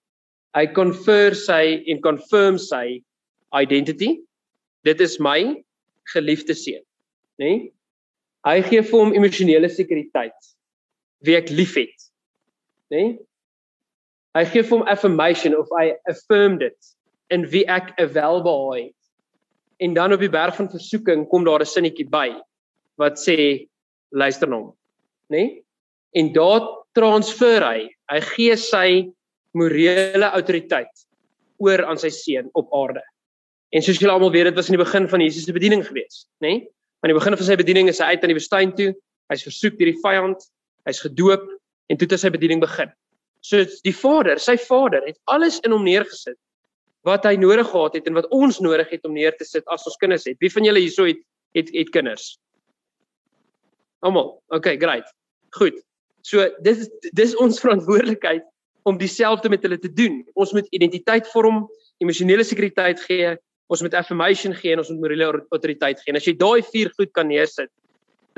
[0.55, 3.03] Hy confer sy en confirm sy
[3.57, 4.21] identity
[4.85, 5.40] dit is my
[6.14, 6.85] geliefde seun,
[7.40, 7.51] nê?
[7.51, 7.73] Nee?
[8.47, 10.55] Hy gee vir hom emosionele sekuriteit
[11.27, 12.09] wie ek liefhet,
[12.93, 13.03] nê?
[13.03, 13.19] Nee?
[14.38, 16.93] Hy gee vir hom affirmation of I affirm dit
[17.35, 19.01] in wie ek 'n welbehae het.
[19.81, 22.31] En dan op die berg van versoeking kom daar 'n sinnetjie by
[22.97, 23.66] wat sê
[24.12, 24.77] luister na hom,
[25.29, 25.37] nê?
[25.37, 25.64] Nee?
[26.14, 26.62] En daar
[26.95, 29.12] transfer hy, hy gee sy
[29.55, 31.07] morele autoriteit
[31.59, 33.03] oor aan sy seun op aarde.
[33.71, 36.25] En soos julle almal weet, dit was in die begin van Jesus se bediening gewees,
[36.43, 36.49] nê?
[36.49, 36.69] Nee?
[37.01, 38.91] Aan die begin van sy bediening is hy uit aan die woestyn toe.
[39.33, 40.43] Hy's versoek deur die vyand.
[40.89, 41.47] Hy's gedoop
[41.91, 42.91] en toe het sy bediening begin.
[43.47, 46.37] So die Vader, sy Vader het alles in hom neergesit
[47.09, 49.87] wat hy nodig gehad het en wat ons nodig het om neer te sit as
[49.89, 50.37] ons kinders het.
[50.45, 51.23] Wie van julle hierso het
[51.57, 52.35] het het kinders?
[54.05, 54.37] Almal.
[54.53, 55.09] Okay, great.
[55.57, 55.81] Goed.
[56.23, 56.85] So dis
[57.17, 58.45] dis ons verantwoordelikheid
[58.89, 60.21] om dieselfde met hulle te doen.
[60.35, 61.65] Ons moet identiteit vorm,
[62.01, 63.35] emosionele sekuriteit gee,
[63.71, 66.11] ons moet affirmation gee en ons moet morele autoriteit gee.
[66.13, 67.71] En as jy daai vier goed kan neersit,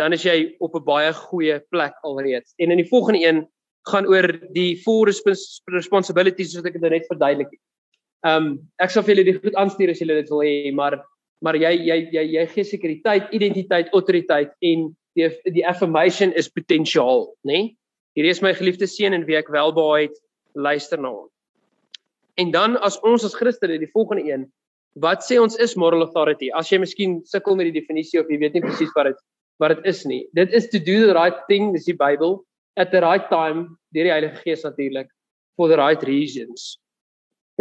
[0.01, 2.55] dan is jy op 'n baie goeie plek alreeds.
[2.59, 3.47] En in die volgende een
[3.89, 7.63] gaan oor die four responsibilities wat ek dit net verduidelik het.
[8.23, 11.03] Ehm um, ek sal vir julle dit goed aanstuur as julle dit wil hê, maar
[11.43, 17.27] maar jy jy jy jy gee sekuriteit, identiteit, autoriteit en die die affirmation is potensiaal,
[17.45, 17.53] né?
[17.53, 17.77] Nee?
[18.15, 20.17] Hierdie is my geliefde seun en wie ek welbehaag het,
[20.55, 21.29] luister na hom.
[22.37, 24.47] En dan as ons as Christene die volgende een,
[25.01, 26.51] wat sê ons is moral authority?
[26.55, 29.21] As jy miskien sukkel met die definisie of jy weet nie presies wat dit
[29.63, 30.25] wat dit is nie.
[30.35, 32.41] Dit is to do the right thing, dis die Bybel,
[32.81, 35.07] at the right time, deur die Heilige Gees natuurlik,
[35.57, 36.79] for the right reasons.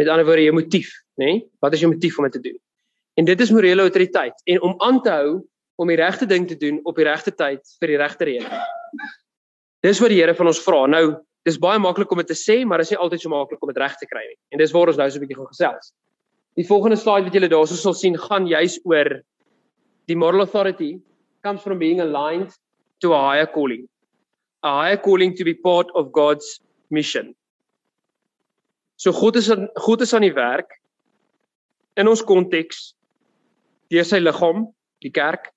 [0.00, 0.90] Met ander woorde, jou motief,
[1.20, 1.28] nê?
[1.36, 1.42] Nee?
[1.62, 2.58] Wat is jou motief om dit te doen?
[3.20, 5.42] En dit is morele autoriteit en om aan te hou
[5.80, 8.62] om die regte ding te doen op die regte tyd vir die regte rede.
[9.84, 10.86] Dis wat die Here van ons vra.
[10.88, 11.04] Nou,
[11.46, 13.72] dis baie maklik om dit te sê, maar dit is nie altyd so maklik om
[13.72, 14.38] dit reg te kry nie.
[14.54, 15.92] En dis waar ons nou so 'n bietjie gaan gesels.
[16.58, 19.08] Die volgende slide wat julle daarso sal sien, gaan juis oor
[20.10, 20.98] die moral authority
[21.42, 22.52] comes from being aligned
[23.00, 23.88] to a higher calling.
[24.62, 26.60] A higher calling to be part of God's
[26.90, 27.34] mission.
[28.96, 29.50] So God is
[29.86, 30.76] God is aan die werk
[31.96, 32.92] in ons konteks
[33.92, 34.68] deur sy liggaam,
[35.04, 35.50] die kerk,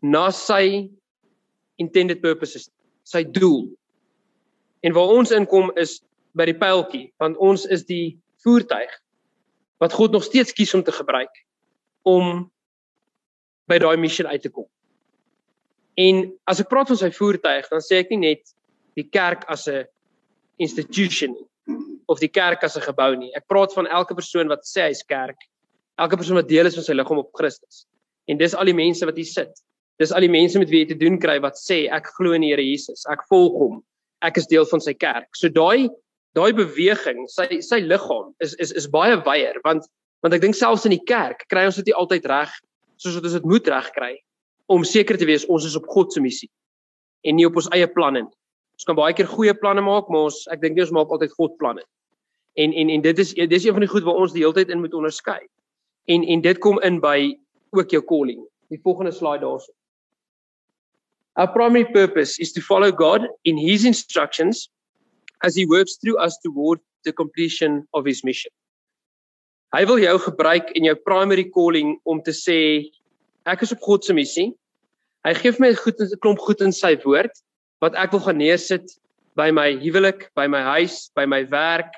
[0.00, 0.88] na sy
[1.80, 2.70] intended purposes,
[3.04, 3.66] sy doel.
[4.84, 5.98] En waar ons inkom is
[6.36, 8.92] by die pyltjie, want ons is die voertuig
[9.80, 11.32] wat God nog steeds kies om te gebruik
[12.08, 12.50] om
[13.70, 14.66] by daai missie uit te kom.
[16.00, 18.52] En as ek praat van sy voertuig, dan sê ek nie net
[18.98, 19.86] die kerk as 'n
[20.58, 21.36] institution
[22.08, 23.32] of die kerk as 'n gebou nie.
[23.36, 25.38] Ek praat van elke persoon wat sê hy's kerk,
[25.98, 27.86] elke persoon wat deel is van sy liggaam op Christus.
[28.28, 29.62] En dis al die mense wat hier sit.
[29.98, 32.40] Dis al die mense met wie jy te doen kry wat sê ek glo in
[32.40, 33.82] die Here Jesus, ek volg hom,
[34.22, 35.28] ek is deel van sy kerk.
[35.36, 35.88] So daai
[36.38, 39.88] daai beweging, sy sy liggaam is is is baie wyer want
[40.22, 42.52] want ek dink selfs in die kerk kry ons dit nie altyd reg
[43.00, 44.12] soos wat ons dit moet regkry
[44.70, 46.50] om seker te wees ons is op God se missie
[47.26, 48.36] en nie op ons eie planne nie.
[48.80, 51.34] Ons kan baie keer goeie planne maak, maar ons ek dink nie ons maak altyd
[51.36, 51.82] God planne.
[52.56, 54.72] En en en dit is dis een van die goed waar ons die hele tyd
[54.72, 55.40] in moet onderskei.
[56.08, 57.34] En en dit kom in by
[57.76, 58.40] ook jou calling.
[58.72, 59.72] Die volgende slide daarso.
[61.36, 64.70] Our primary purpose is to follow God in his instructions
[65.42, 68.52] as he works through us toward the completion of his mission.
[69.70, 72.90] Hy wil jou gebruik in jou primary calling om te sê
[73.46, 74.50] ek is op God se missie.
[75.24, 77.30] Hy gee vir my goed 'n klomp goed in sy woord
[77.80, 78.98] wat ek wil gaan neersit
[79.36, 81.92] by my huwelik, by my huis, by my werk,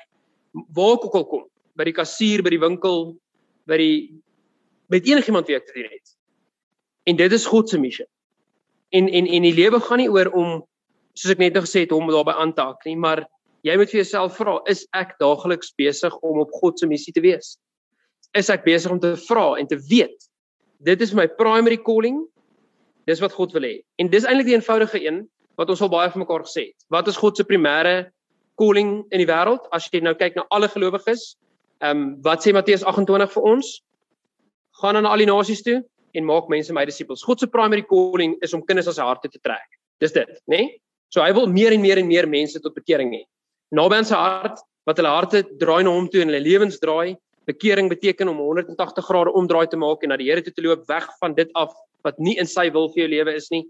[0.53, 1.43] waar ek ook al kom,
[1.75, 3.17] by die kassier, by die winkel,
[3.67, 4.21] by die
[4.89, 6.13] met enigiemand wie ek te doen het.
[7.09, 8.05] En dit is God se missie.
[8.93, 10.61] En en en die lewe gaan nie oor om
[11.17, 13.23] soos ek net nou gesê het hom daarbey aan te haak nie, maar
[13.63, 17.23] jy moet vir jouself vra, is ek daagliks besig om op God se missie te
[17.23, 17.55] wees?
[18.37, 20.29] Is ek besig om te vra en te weet
[20.83, 22.25] dit is my primary calling?
[23.07, 23.77] Dis wat God wil hê.
[23.99, 25.23] En dis eintlik die eenvoudige een
[25.59, 26.85] wat ons al baie vir mekaar gesê het.
[26.91, 28.09] Wat is God se primêre
[28.59, 29.63] calling in die wêreld?
[29.75, 31.33] As jy nou kyk na alle gelowiges,
[31.83, 33.73] ehm um, wat sê Matteus 28 vir ons?
[34.81, 35.81] Gaan aan al die nasies toe
[36.13, 37.23] en maak mense my disippels.
[37.25, 39.79] God se primary calling is om kinders aan sy harte te trek.
[40.01, 40.57] Dis dit, né?
[40.57, 40.79] Nee?
[41.13, 43.21] So hy wil meer en meer en meer mense tot bekering hê.
[43.77, 47.13] Naby aan sy hart wat hulle harte draai na hom toe en hulle lewens draai.
[47.45, 50.87] Bekering beteken om 180 grade omdraai te maak en na die Here toe te loop
[50.89, 51.75] weg van dit af
[52.07, 53.61] wat nie in sy wil vir jou lewe is nie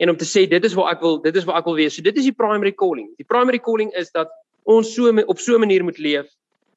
[0.00, 1.96] en om te sê dit is waar ek wil dit is waar ek wil wees.
[1.96, 3.08] So dit is die primary calling.
[3.16, 4.28] Die primary calling is dat
[4.68, 6.28] ons so op so 'n manier moet leef.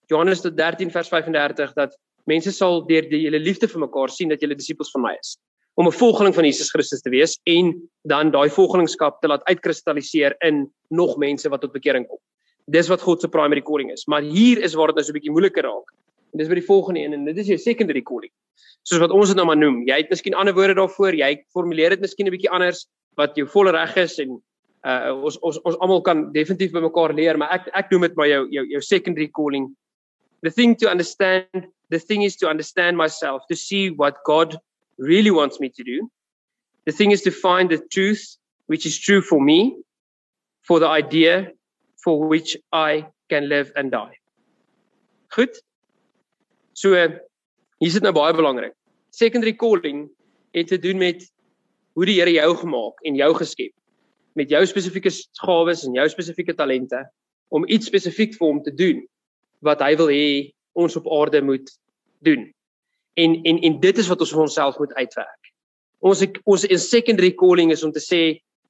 [0.08, 4.40] Johannes 13 vers 35 dat mense sal deur die hele liefde vir mekaar sien dat
[4.40, 5.38] julle disippels van my is
[5.74, 10.36] om 'n volgeling van Jesus Christus te wees en dan daai volgelingskap te laat uitkristalliseer
[10.40, 12.20] in nog mense wat tot bekering kom.
[12.66, 14.06] Dis wat God se primary calling is.
[14.06, 15.94] Maar hier is waar dit nou so 'n bietjie moeiliker raak.
[16.32, 18.32] En dis by die volgende een en dit is jou secondary calling.
[18.84, 19.84] Soos wat ons dit nou maar noem.
[19.88, 21.16] Jy het miskien ander woorde daarvoor.
[21.16, 24.42] Jy formuleer dit miskien 'n bietjie anders wat jou volle reg is en
[24.84, 28.16] uh ons ons ons almal kan definitief by mekaar leer, maar ek ek noem dit
[28.16, 29.76] maar jou jou jou secondary calling.
[30.44, 34.58] The thing to understand, the thing is to understand myself, to see what God
[34.98, 36.10] really wants me to do.
[36.86, 39.78] The thing is to find the truth which is true for me,
[40.62, 41.52] for the idea
[42.04, 44.18] for which I can live and die.
[45.30, 45.56] Goed.
[46.74, 47.22] So hier
[47.80, 48.74] is dit nou baie belangrik.
[49.12, 50.10] Secondary calling
[50.54, 51.24] het te doen met
[51.94, 53.74] hoe die Here jou gemaak en jou geskep
[54.34, 55.12] met jou spesifieke
[55.44, 57.00] gawes en jou spesifieke talente
[57.54, 59.04] om iets spesifiek vir hom te doen
[59.66, 60.26] wat hy wil hê
[60.74, 61.70] ons op aarde moet
[62.26, 62.48] doen.
[63.14, 65.52] En en en dit is wat ons vir onsself moet uitwerk.
[66.00, 68.22] Ons ons in secondary calling is om te sê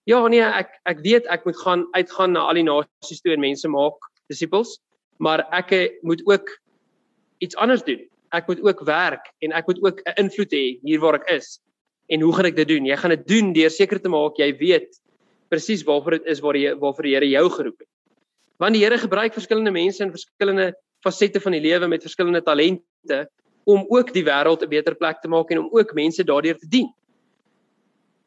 [0.09, 3.43] ja nee ek ek weet ek moet gaan uitgaan na al die nasies toe en
[3.43, 4.79] mense maak disippels,
[5.17, 6.49] maar ek moet ook
[7.43, 8.01] iets anders doen.
[8.33, 11.59] Ek moet ook werk en ek moet ook 'n invloed hê hier waar ek is.
[12.09, 12.85] En hoe gaan ek dit doen?
[12.85, 14.99] Jy gaan dit doen deur seker te maak jy weet
[15.49, 17.89] presies waarvoor dit is waar jy waarvoor die Here jou geroep het.
[18.59, 23.27] Want die Here gebruik verskillende mense in verskillende fasette van die lewe met verskillende talente
[23.65, 26.67] om ook die wêreld 'n beter plek te maak en om ook mense daardeur te
[26.67, 26.89] dien.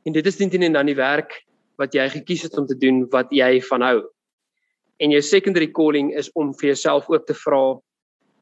[0.05, 1.44] En dit is teen dan die werk
[1.77, 4.03] wat jy gekies het om te doen wat jy van hou.
[4.99, 7.81] En jou secondary calling is om vir jouself ook te vra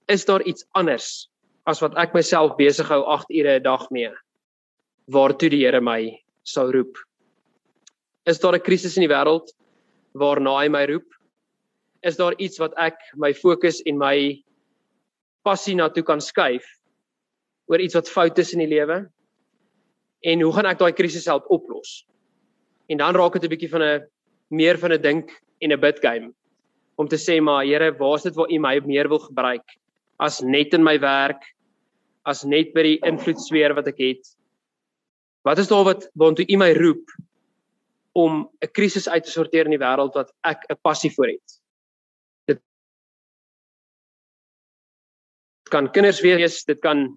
[0.06, 1.30] is daar iets anders
[1.64, 4.12] as wat ek myself besig hou 8 ure 'n dag mee
[5.08, 6.96] waartoe die Here my sou roep.
[8.26, 9.52] Is daar 'n krisis in die wêreld
[10.14, 11.08] waarna hy my roep?
[12.02, 14.44] Is daar iets wat ek my fokus en my
[15.44, 16.64] passie na toe kan skuif
[17.70, 19.04] oor iets wat fout is in die lewe?
[20.24, 22.04] En hoe gaan ek daai krisis help oplos?
[22.88, 24.06] En dan raak dit 'n bietjie van 'n
[24.50, 26.32] meer van 'n dink en 'n bid game
[26.96, 29.64] om te sê maar Here, waar is dit waar U my meer wil gebruik
[30.18, 31.42] as net in my werk,
[32.24, 34.36] as net by die invloedsfeer wat ek het?
[35.44, 37.10] Wat is daar wat waartoe U my roep
[38.14, 41.64] om 'n krisis uit te sorteer in die wêreld wat ek 'n passie vir het?
[45.74, 47.08] kan kinders wees, dit kan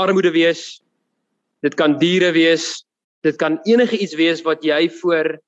[0.00, 0.82] armoede wees,
[1.62, 2.84] dit kan diere wees,
[3.22, 5.38] dit kan enige iets wees wat jy voor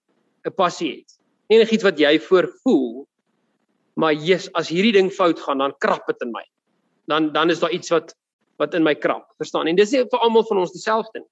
[0.44, 1.18] 'n passie het.
[1.48, 3.06] Enigiets wat jy voor voel.
[3.96, 6.44] Maar Jesus, as hierdie ding fout gaan, dan krap dit in my.
[7.06, 8.14] Dan dan is daar iets wat
[8.56, 9.66] wat in my krap, verstaan?
[9.66, 11.30] En dis nie vir almal van ons dieselfde nie.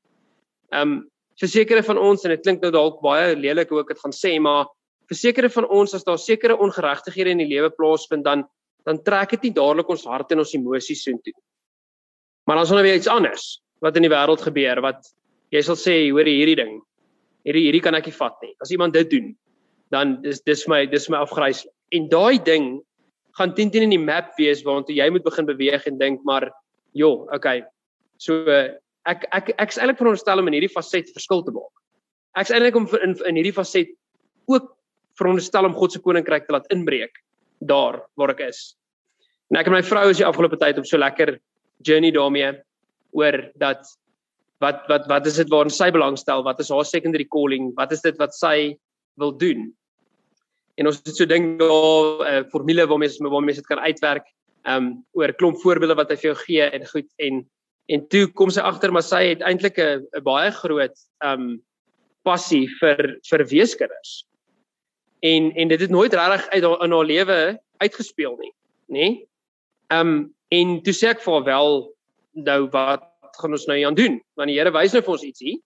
[0.72, 3.94] Ehm um, vir sekere van ons en dit klink nou dalk baie lelik hoe ek
[3.94, 4.66] dit gaan sê, maar
[5.08, 8.44] vir sekere van ons as daar sekere ongeregtighede in die lewe plaasvind, dan
[8.84, 11.34] dan trek dit nie dadelik ons hart en ons emosies soontoe.
[12.46, 13.44] Maar dan is daar weer iets anders
[13.82, 15.06] wat in die wêreld gebeur wat
[15.54, 16.78] jy sal sê hoor hierdie ding.
[17.46, 18.52] Hierdie hierdie kan ek nie vat nie.
[18.62, 19.32] As iemand dit doen,
[19.94, 21.72] dan dis dis my dis my afgryslik.
[21.92, 22.80] En daai ding
[23.38, 26.48] gaan teen teen in die map wees waartoe jy moet begin beweeg en dink maar
[26.98, 27.62] joh, okay.
[28.18, 28.44] So
[29.08, 31.72] ek ek ek's eintlik veronderstel om in hierdie faset verskil te maak.
[32.38, 33.92] Ek's eintlik om in in hierdie faset
[34.50, 34.70] ook
[35.18, 37.18] veronderstel om God se koninkryk te laat inbreek
[37.60, 38.74] daar waar ek is.
[39.52, 41.36] En ek en my vrou is die afgelope tyd op so lekker
[41.82, 42.52] journey daarmee
[43.12, 43.86] oor dat
[44.62, 46.44] wat wat wat is dit waarin sy belangstel?
[46.46, 47.72] Wat is haar secondary calling?
[47.76, 48.76] Wat is dit wat sy
[49.20, 49.70] wil doen?
[50.80, 53.84] En ons het so ding daar 'n uh, formule waarmee ons waarmee mense dit kan
[53.84, 54.26] uitwerk.
[54.64, 57.44] Um oor klomp voorbeelde wat hy vir jou gee en goed en
[57.88, 61.62] en toe kom sy agter maar sy het eintlik 'n baie groot um
[62.22, 64.22] passie vir vir weeskinders
[65.22, 68.52] en en dit het nooit regtig uit in haar lewe uitgespeel nie,
[68.86, 69.08] nê?
[69.86, 71.74] Ehm um, en toe sê ek vir wel
[72.48, 73.08] nou wat
[73.40, 74.20] gaan ons nou hier aan doen?
[74.36, 75.56] Want die Here wys nou vir ons ietsie.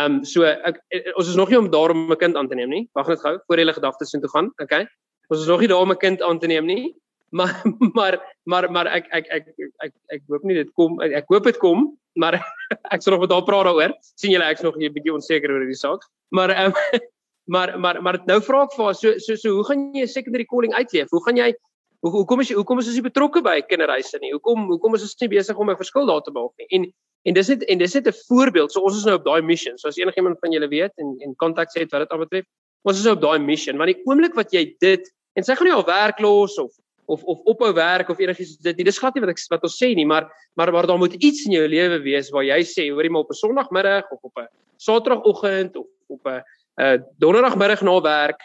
[0.00, 0.80] Ehm um, so ek
[1.20, 2.88] ons is nog nie om daarom 'n kind aan te neem nie.
[2.96, 4.52] Wag net gou voor jy gedagtes in toe gaan.
[4.62, 4.86] Okay.
[5.28, 6.94] Ons is nog nie daar om 'n kind aan te neem nie.
[7.32, 7.62] Maar
[7.96, 8.14] maar
[8.44, 11.44] maar maar ek ek ek ek ek, ek hoop nie dit kom ek, ek hoop
[11.44, 12.36] dit kom maar
[12.94, 13.94] ek sal nog met haar praat daaroor.
[14.20, 16.04] sien julle ek's nog 'n bietjie onseker oor hierdie saak.
[16.28, 17.00] Maar ehm um,
[17.54, 20.08] maar maar maar nou vra ek vir haar so so so hoe gaan jy 'n
[20.08, 21.08] secondary calling uitleef?
[21.10, 21.54] Hoe gaan jy
[22.02, 24.32] hoe hoekom is hoekom is jy betrokke by kinderhuise nie?
[24.34, 26.66] Hoekom hoekom is ons nie besig om 'n verskil daar te maak nie?
[26.74, 26.92] En
[27.24, 28.72] en dis net en dis net 'n voorbeeld.
[28.72, 29.78] So ons is nou op daai mission.
[29.78, 32.44] So as enigiemand van julle weet en en kontak sê wat dit aanbetref,
[32.84, 33.78] ons is nou op daai mission.
[33.78, 36.72] Want die oomblik wat jy dit en sy gaan nie al werk los of
[37.06, 38.84] of of ophou werk of enigiets dit nie.
[38.84, 41.46] Dis glad nie wat ek wat ons sê nie, maar maar maar daar moet iets
[41.46, 44.48] in jou lewe wees waar jy sê, hoorie maar op 'n Sondagmiddag of op 'n
[44.76, 46.42] Saterdagoggend of op 'n
[46.80, 48.40] uh donderdagmiddag na werk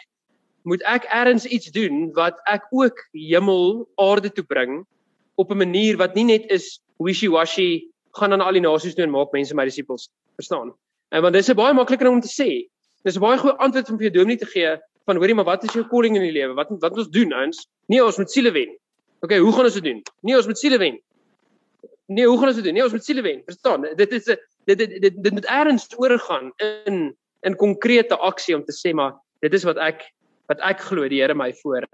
[0.68, 4.82] moet ek eers iets doen wat ek ook hemel aarde toe bring
[5.36, 9.14] op 'n manier wat nie net is wishy-washy gaan aan al die nasies toe en
[9.14, 10.74] maak mense my disippels verstaan.
[11.14, 12.68] En want dis 'n baie makliker ding om te sê.
[13.04, 14.76] Dis 'n baie goeie antwoord om vir jou dominee te gee
[15.06, 16.54] van hoorie maar wat is jou calling in die lewe?
[16.54, 17.68] Wat wat ons doen ons?
[17.86, 18.76] Nee, ons moet siele wen.
[19.20, 20.02] OK, hoe gaan ons dit doen?
[20.22, 21.00] Nee, ons moet siele wen.
[22.06, 22.74] Nee, hoe gaan ons dit doen?
[22.74, 23.42] Nee, ons moet siele wen.
[23.44, 23.80] Verstaan?
[23.96, 26.52] Dit is 'n dit dit dit, dit moet eers oorgaan
[26.84, 30.02] in in konkrete aksie om te sê maar dit is wat ek
[30.48, 31.86] wat ek glo die Here my voor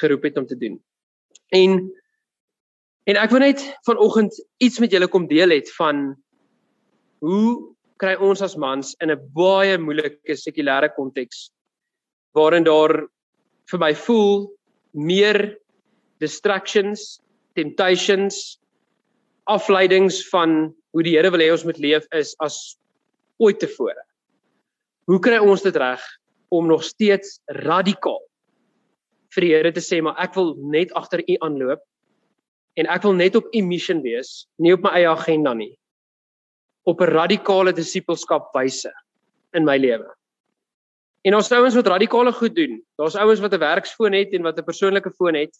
[0.00, 0.78] geroep het om te doen.
[1.54, 1.80] En
[3.06, 6.08] en ek wil net vanoggend iets met julle kom deel het van
[7.22, 11.50] hoe kry ons as mans in 'n baie moeilike sekulêre konteks
[12.34, 13.06] waarin daar
[13.70, 14.50] vir my voel
[14.92, 15.56] meer
[16.18, 17.20] distractions,
[17.54, 18.58] temptations,
[19.46, 22.76] afleidings van hoe die Here wil hê ons moet leef is as
[23.38, 24.02] ooit tevore.
[25.06, 26.02] Hoe kry ons dit reg
[26.48, 28.22] om nog steeds radikaal
[29.34, 31.82] vir die Here te sê maar ek wil net agter U aanloop
[32.80, 35.72] en ek wil net op U mission wees, nie op my eie agenda nie.
[36.86, 38.92] Op 'n radikale disippelskap wyse
[39.54, 40.06] in my lewe.
[41.24, 42.82] En ons ouens wat radikale goed doen.
[42.98, 45.56] Daar's ouens wat 'n werksfoon het en wat 'n persoonlike foon het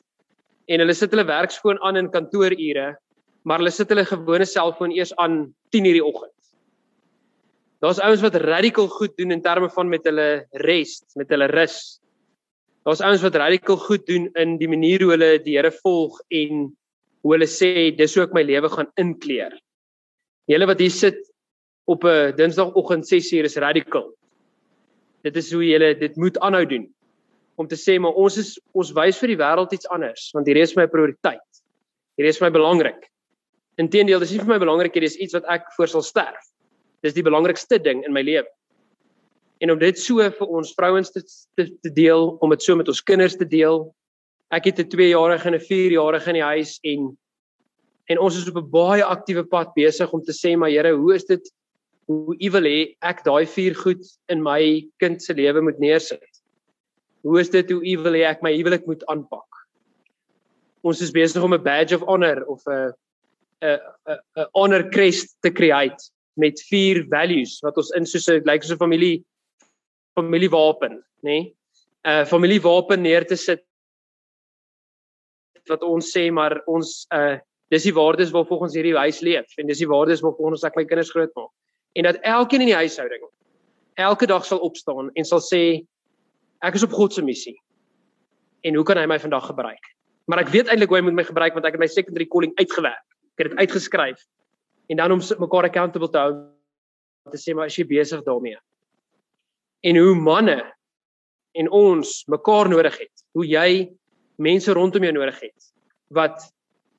[0.69, 2.99] en hulle sit hulle werksfoon aan in kantoorure,
[3.45, 6.36] maar hulle sit hulle gewone selfoon eers aan 10:00 die oggend.
[7.85, 12.01] Daar's ouens wat radikal goed doen in terme van met hulle rest, met hulle rus.
[12.89, 16.71] Daar's ouens wat radikal goed doen in die manier hoe hulle die Here volg en
[17.23, 19.53] hoe hulle sê dis hoe ek my lewe gaan inkleer.
[20.49, 21.19] Julle wat hier sit
[21.85, 24.15] op 'n Dinsdagoggend 6uur is radical.
[25.23, 26.87] Dit is hoe julle dit moet aanhou doen
[27.57, 30.63] om te sê maar ons is ons wys vir die wêreld iets anders want hierdie
[30.63, 31.63] is my prioriteit.
[32.17, 33.11] Hierdie is my belangrik.
[33.77, 36.56] Inteendeel, dis nie vir my belangrik hierdie is iets wat ek voor sal sterf.
[37.07, 38.49] Dis die belangrikste ding in my lewe.
[39.63, 41.23] En om dit so vir ons vrouens te,
[41.57, 43.87] te te deel, om dit so met ons kinders te deel,
[44.53, 47.17] ek het 'n 2-jarige en 'n 4-jarige in die huis en
[48.09, 51.15] en ons is op 'n baie aktiewe pad besig om te sê maar Here, hoe
[51.15, 51.53] is dit
[52.07, 56.43] hoe u wil hê ek daai vier goed in my kind se lewe moet neersit?
[57.23, 59.51] Hoe is dit hoe u wil hê ek my huwelik moet aanpak?
[60.83, 62.93] Ons is besig om 'n badge of honor of 'n
[63.63, 63.79] 'n
[64.37, 68.77] 'n honor crest te create met vier values wat ons in soos 'n lyk soos
[68.77, 69.25] 'n familie
[70.17, 71.31] familiewapen, nê?
[71.31, 71.55] Nee?
[72.07, 73.65] 'n uh, familiewapen neer te sit
[75.67, 77.39] wat ons sê maar ons uh
[77.75, 80.77] dis die waardes waarop ons hierdie huis leef en dis die waardes waarop ons ek
[80.79, 81.51] my kinders grootmaak.
[81.99, 83.25] En dat elkeen in die huishouding
[83.97, 85.83] elke dag sal opstaan en sal sê
[86.63, 87.57] ek is op God se missie.
[88.63, 89.83] En hoe kan hy my vandag gebruik?
[90.31, 92.55] Maar ek weet eintlik hoe hy moet my gebruik want ek het my secondary calling
[92.61, 93.03] uitgewerk.
[93.35, 94.23] Ek het dit uitgeskryf.
[94.89, 96.33] En dan om mekaar accountable te hou
[97.31, 98.59] te sê maar as jy besig daarmee.
[99.83, 100.61] En hoe manne
[101.57, 103.25] en ons mekaar nodig het.
[103.35, 103.97] Hoe jy
[104.43, 105.73] mense rondom jou nodig het
[106.15, 106.53] wat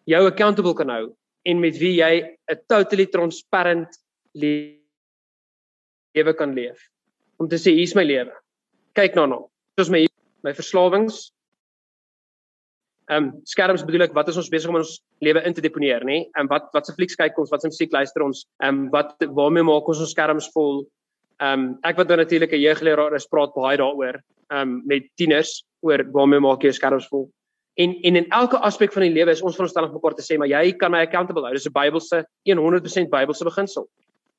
[0.09, 1.15] jou accountable kan hou
[1.47, 3.87] en met wie jy 'n totally transparent
[4.33, 4.83] lewe
[6.35, 6.89] kan leef.
[7.39, 8.33] Om te sê hier's my lewe.
[8.93, 9.49] Kyk na nou.
[9.77, 10.07] Soos my
[10.43, 11.31] my verslawings.
[13.07, 16.03] Ehm um, skerms bedoel ek wat is ons besig om ons lewe in te deponeer,
[16.03, 16.25] nê?
[16.35, 18.43] En um, wat wat se flieks kyk ons, wat se musiek luister ons?
[18.59, 20.83] Ehm um, wat waarmee maak ons ons skerms vol?
[21.39, 25.07] Ehm um, ek wat nou natuurlik 'n jeugleraar is, praat baie daaroor ehm um, met
[25.15, 27.29] tieners oor waarmee maak jy skerms vol?
[27.79, 30.37] En en in elke aspek van die lewe is ons veronderstel om mekaar te sê
[30.37, 31.53] maar jy kan my accountable hou.
[31.53, 33.87] Dis 'n Bybelse 100% Bybelse beginsel.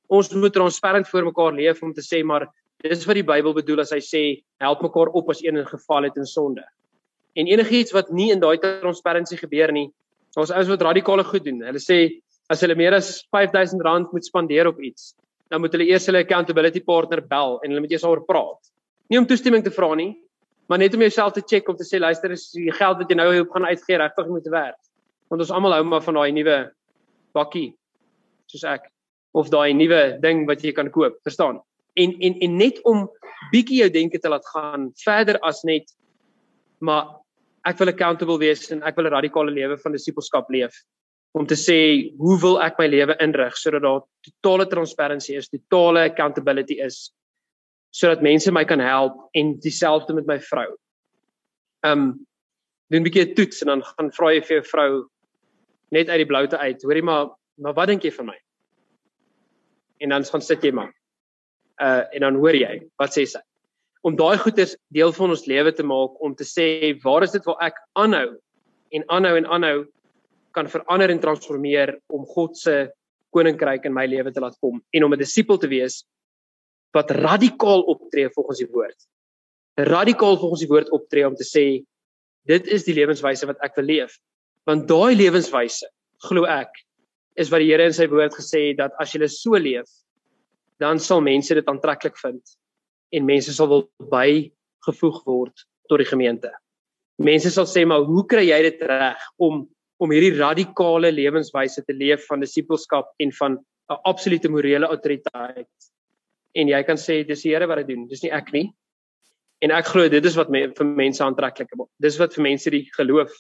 [0.09, 2.49] Ons moet transparant voor mekaar leef om te sê maar
[2.85, 6.03] dis wat die Bybel bedoel as hy sê help mekaar op as een in geval
[6.03, 6.65] het in sonde.
[7.39, 9.89] En enigiets wat nie in daai transparansie gebeur nie,
[10.39, 11.63] ons ouens wat radikale goed doen.
[11.67, 11.99] Hulle sê
[12.51, 15.13] as hulle meer as R5000 moet spandeer op iets,
[15.53, 18.73] dan moet hulle eers hulle accountability partner bel en hulle moet eers daaroor praat.
[19.09, 20.13] Nie om toestemming te vra nie,
[20.69, 23.17] maar net om jouself te check om te sê luister is die geld wat jy
[23.17, 24.81] nou op gaan uitgee regtig moet werk.
[25.33, 26.59] Want ons almal hou maar van daai nuwe
[27.37, 27.71] bakkie
[28.49, 28.89] soos ek
[29.37, 31.61] of daai nuwe ding wat jy kan koop, verstaan?
[31.97, 33.07] En en en net om
[33.53, 35.93] bietjie jou denke te laat gaan verder as net
[36.81, 37.19] maar
[37.65, 40.75] ek wil accountable wees en ek wil 'n radikale lewe van disippelskap leef
[41.35, 46.09] om te sê hoe wil ek my lewe inrig sodat daar totale transparansie is, totale
[46.11, 47.13] accountability is
[47.91, 50.77] sodat mense my kan help en dieselfde met my vrou.
[51.85, 52.27] Um
[52.91, 55.09] doen 'n bietjie 'n toets en dan gaan vra jy vir jou vrou
[55.91, 56.83] net uit die bloute uit.
[56.83, 58.39] Hoorie maar, maar wat dink jy van my?
[60.01, 60.93] En dan gaan sit jy maar.
[61.81, 63.41] Uh en dan hoor jy, wat sê sy?
[64.07, 67.45] Om daai goeders deel van ons lewe te maak om te sê waar is dit
[67.49, 68.29] waar ek aanhou
[68.95, 69.79] en aanhou en aanhou
[70.57, 72.77] kan verander en transformeer om God se
[73.35, 76.05] koninkryk in my lewe te laat kom en om 'n disipel te wees
[76.97, 78.97] wat radikaal optree volgens die woord.
[79.77, 81.85] Radikaal volgens die woord optree om te sê
[82.49, 84.19] dit is die lewenswyse wat ek wil leef.
[84.65, 85.87] Want daai lewenswyse,
[86.29, 86.71] glo ek,
[87.37, 89.87] is wat die Here in sy woord gesê het dat as jy so leef,
[90.81, 92.43] dan sal mense dit aantreklik vind
[93.13, 96.51] en mense sal wil bygevoeg word tot die gemeente.
[97.19, 99.67] Mense sal sê maar hoe kry jy dit reg om
[99.99, 103.59] om hierdie radikale lewenswyse te leef van disippelskap en van
[103.91, 105.89] 'n absolute morele autoriteit
[106.55, 108.73] en jy kan sê dis die Here wat dit doen, dis nie ek nie.
[109.61, 111.89] En ek glo dit is wat me, vir mense aantreklik maak.
[112.01, 113.33] Dis wat vir mense die geloof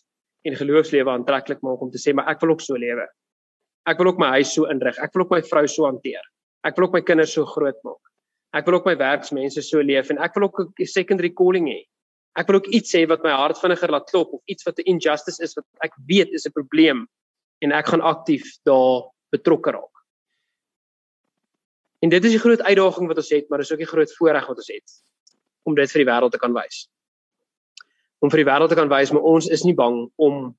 [0.44, 3.06] en geloofslewe aantreklik maak om te sê maar ek wil ook so lewe.
[3.86, 4.98] Ek wil ook my huis so inrig.
[4.98, 6.22] Ek wil ook my vrou so hanteer.
[6.64, 8.07] Ek wil ook my kinders so groot maak.
[8.56, 11.84] Ek wil ook my werksmense so leef en ek wil ook 'n secondary calling hê.
[12.36, 14.86] Ek wil ook iets sê wat my hart vinniger laat klop of iets wat 'n
[14.86, 17.06] injustice is wat ek weet is 'n probleem
[17.60, 19.94] en ek gaan aktief daar betrokke raak.
[22.00, 24.46] En dit is die groot uitdaging wat ons het, maar dis ook die groot voorreg
[24.46, 24.90] wat ons het
[25.64, 26.88] om dit vir die wêreld te kan wys.
[28.20, 30.56] Om vir die wêreld te kan wys maar ons is nie bang om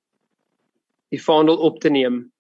[1.10, 2.32] die vaandel op te neem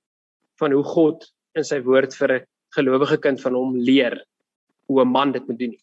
[0.60, 1.26] van hoe God
[1.56, 2.45] in sy woord vir 'n
[2.76, 4.24] gelowige kind van hom leer
[4.90, 5.76] hoe 'n man dit moet doen.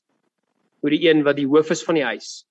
[0.83, 2.47] Hoe die een wat die hoof is van die huis,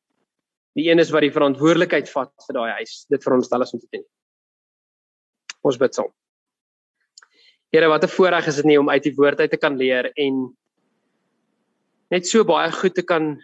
[0.75, 3.87] die een is wat die verantwoordelikheid vat vir daai huis, dit veronderstel is om te
[3.91, 4.05] doen.
[5.61, 6.11] Ons bid saam.
[7.71, 10.11] Here, wat 'n voorreg is dit nie om uit die woord uit te kan leer
[10.15, 10.55] en
[12.09, 13.41] net so baie goed te kan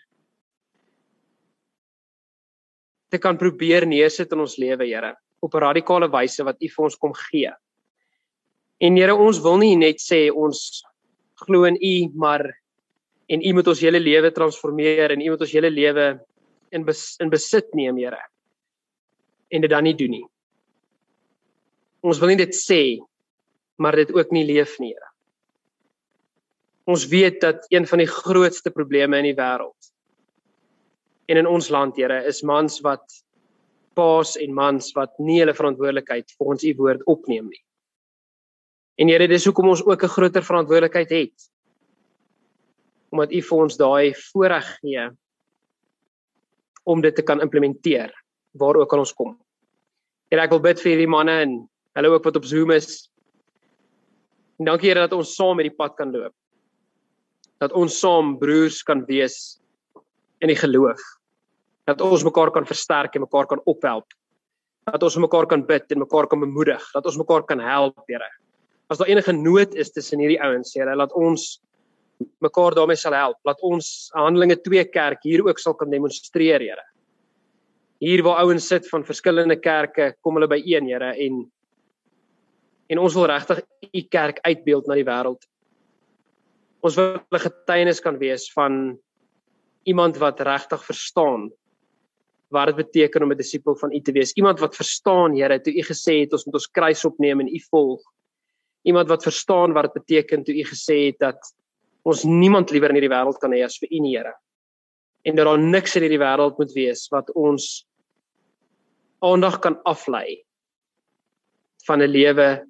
[3.10, 5.16] te kan probeer neersit in ons lewe, Here.
[5.42, 7.52] op 'n radikale wyse wat U vir ons kom gee.
[8.80, 10.84] En Here, ons wil nie net sê ons
[11.36, 12.61] glo in U, maar
[13.32, 16.08] en U moet ons hele lewe transformeer en U moet ons hele lewe
[16.76, 18.20] in bes, in besit neem, Here.
[19.52, 20.26] En dit dan nie doen nie.
[22.04, 23.00] Ons wil nie dit sê
[23.82, 25.10] maar dit ook nie leef nie, Here.
[26.92, 29.92] Ons weet dat een van die grootste probleme in die wêreld
[31.32, 33.06] en in ons land, Here, is mans wat
[33.96, 37.62] paas en mans wat nie hulle verantwoordelikheid ons u woord opneem nie.
[39.00, 41.51] En Here, dis hoekom ons ook 'n groter verantwoordelikheid het.
[43.12, 45.08] Omdat u vir ons daai voorreg gee
[46.84, 48.14] om dit te kan implementeer
[48.58, 49.36] waar ook al ons kom.
[50.32, 51.56] En ek wil bid vir hierdie manne en
[52.00, 53.12] hulle ook wat op Zoom is.
[54.60, 56.34] En dankie Here dat ons saam met die pad kan loop.
[57.62, 59.60] Dat ons saam broers kan wees
[60.42, 61.02] in die geloof
[61.90, 64.08] dat ons mekaar kan versterk en mekaar kan ophelp.
[64.90, 68.30] Dat ons mekaar kan bid en mekaar kan bemoedig, dat ons mekaar kan help, Here.
[68.92, 71.62] As daar enige nood is tussen hierdie ouens, Here, laat ons
[72.44, 73.38] mekaar daarmee sal help.
[73.48, 76.88] Laat ons Handelinge 2 kerk hier ook sal kan demonstreer, Here.
[78.02, 81.46] Hier waar ouens sit van verskillende kerke, kom hulle by een, Here, en
[82.92, 83.62] en ons wil regtig
[83.96, 85.46] u kerk uitbeeld na die wêreld.
[86.84, 89.00] Ons wil 'n getuienis kan wees van
[89.84, 91.52] iemand wat regtig verstaan
[92.52, 94.34] wat dit beteken om 'n disipel van U te wees.
[94.34, 97.60] Iemand wat verstaan, Here, toe U gesê het ons moet ons kruis opneem en U
[97.70, 98.02] volg.
[98.84, 101.56] Iemand wat verstaan wat dit beteken toe U gesê het dat
[102.08, 104.34] ons niemand liewer in hierdie wêreld kan hê as vir U, Here.
[105.26, 107.86] En dat daar niks in hierdie wêreld moet wees wat ons
[109.22, 110.42] aandag kan aflei
[111.86, 112.66] van 'n lewe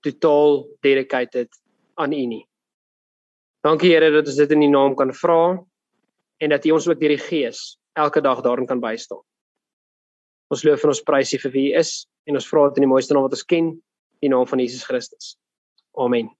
[0.00, 1.48] totaal dedicated
[1.94, 2.46] aan U nie.
[3.62, 5.60] Dankie Here dat ons dit in U naam kan vra
[6.40, 9.20] en dat U ons ook deur die Gees elke dag daarin kan bystaan.
[10.48, 12.88] Ons loof en ons prys U vir wie U is en ons vra dit in
[12.88, 13.72] die mooiste naam wat ons ken,
[14.20, 15.36] in die naam van Jesus Christus.
[15.96, 16.39] Amen.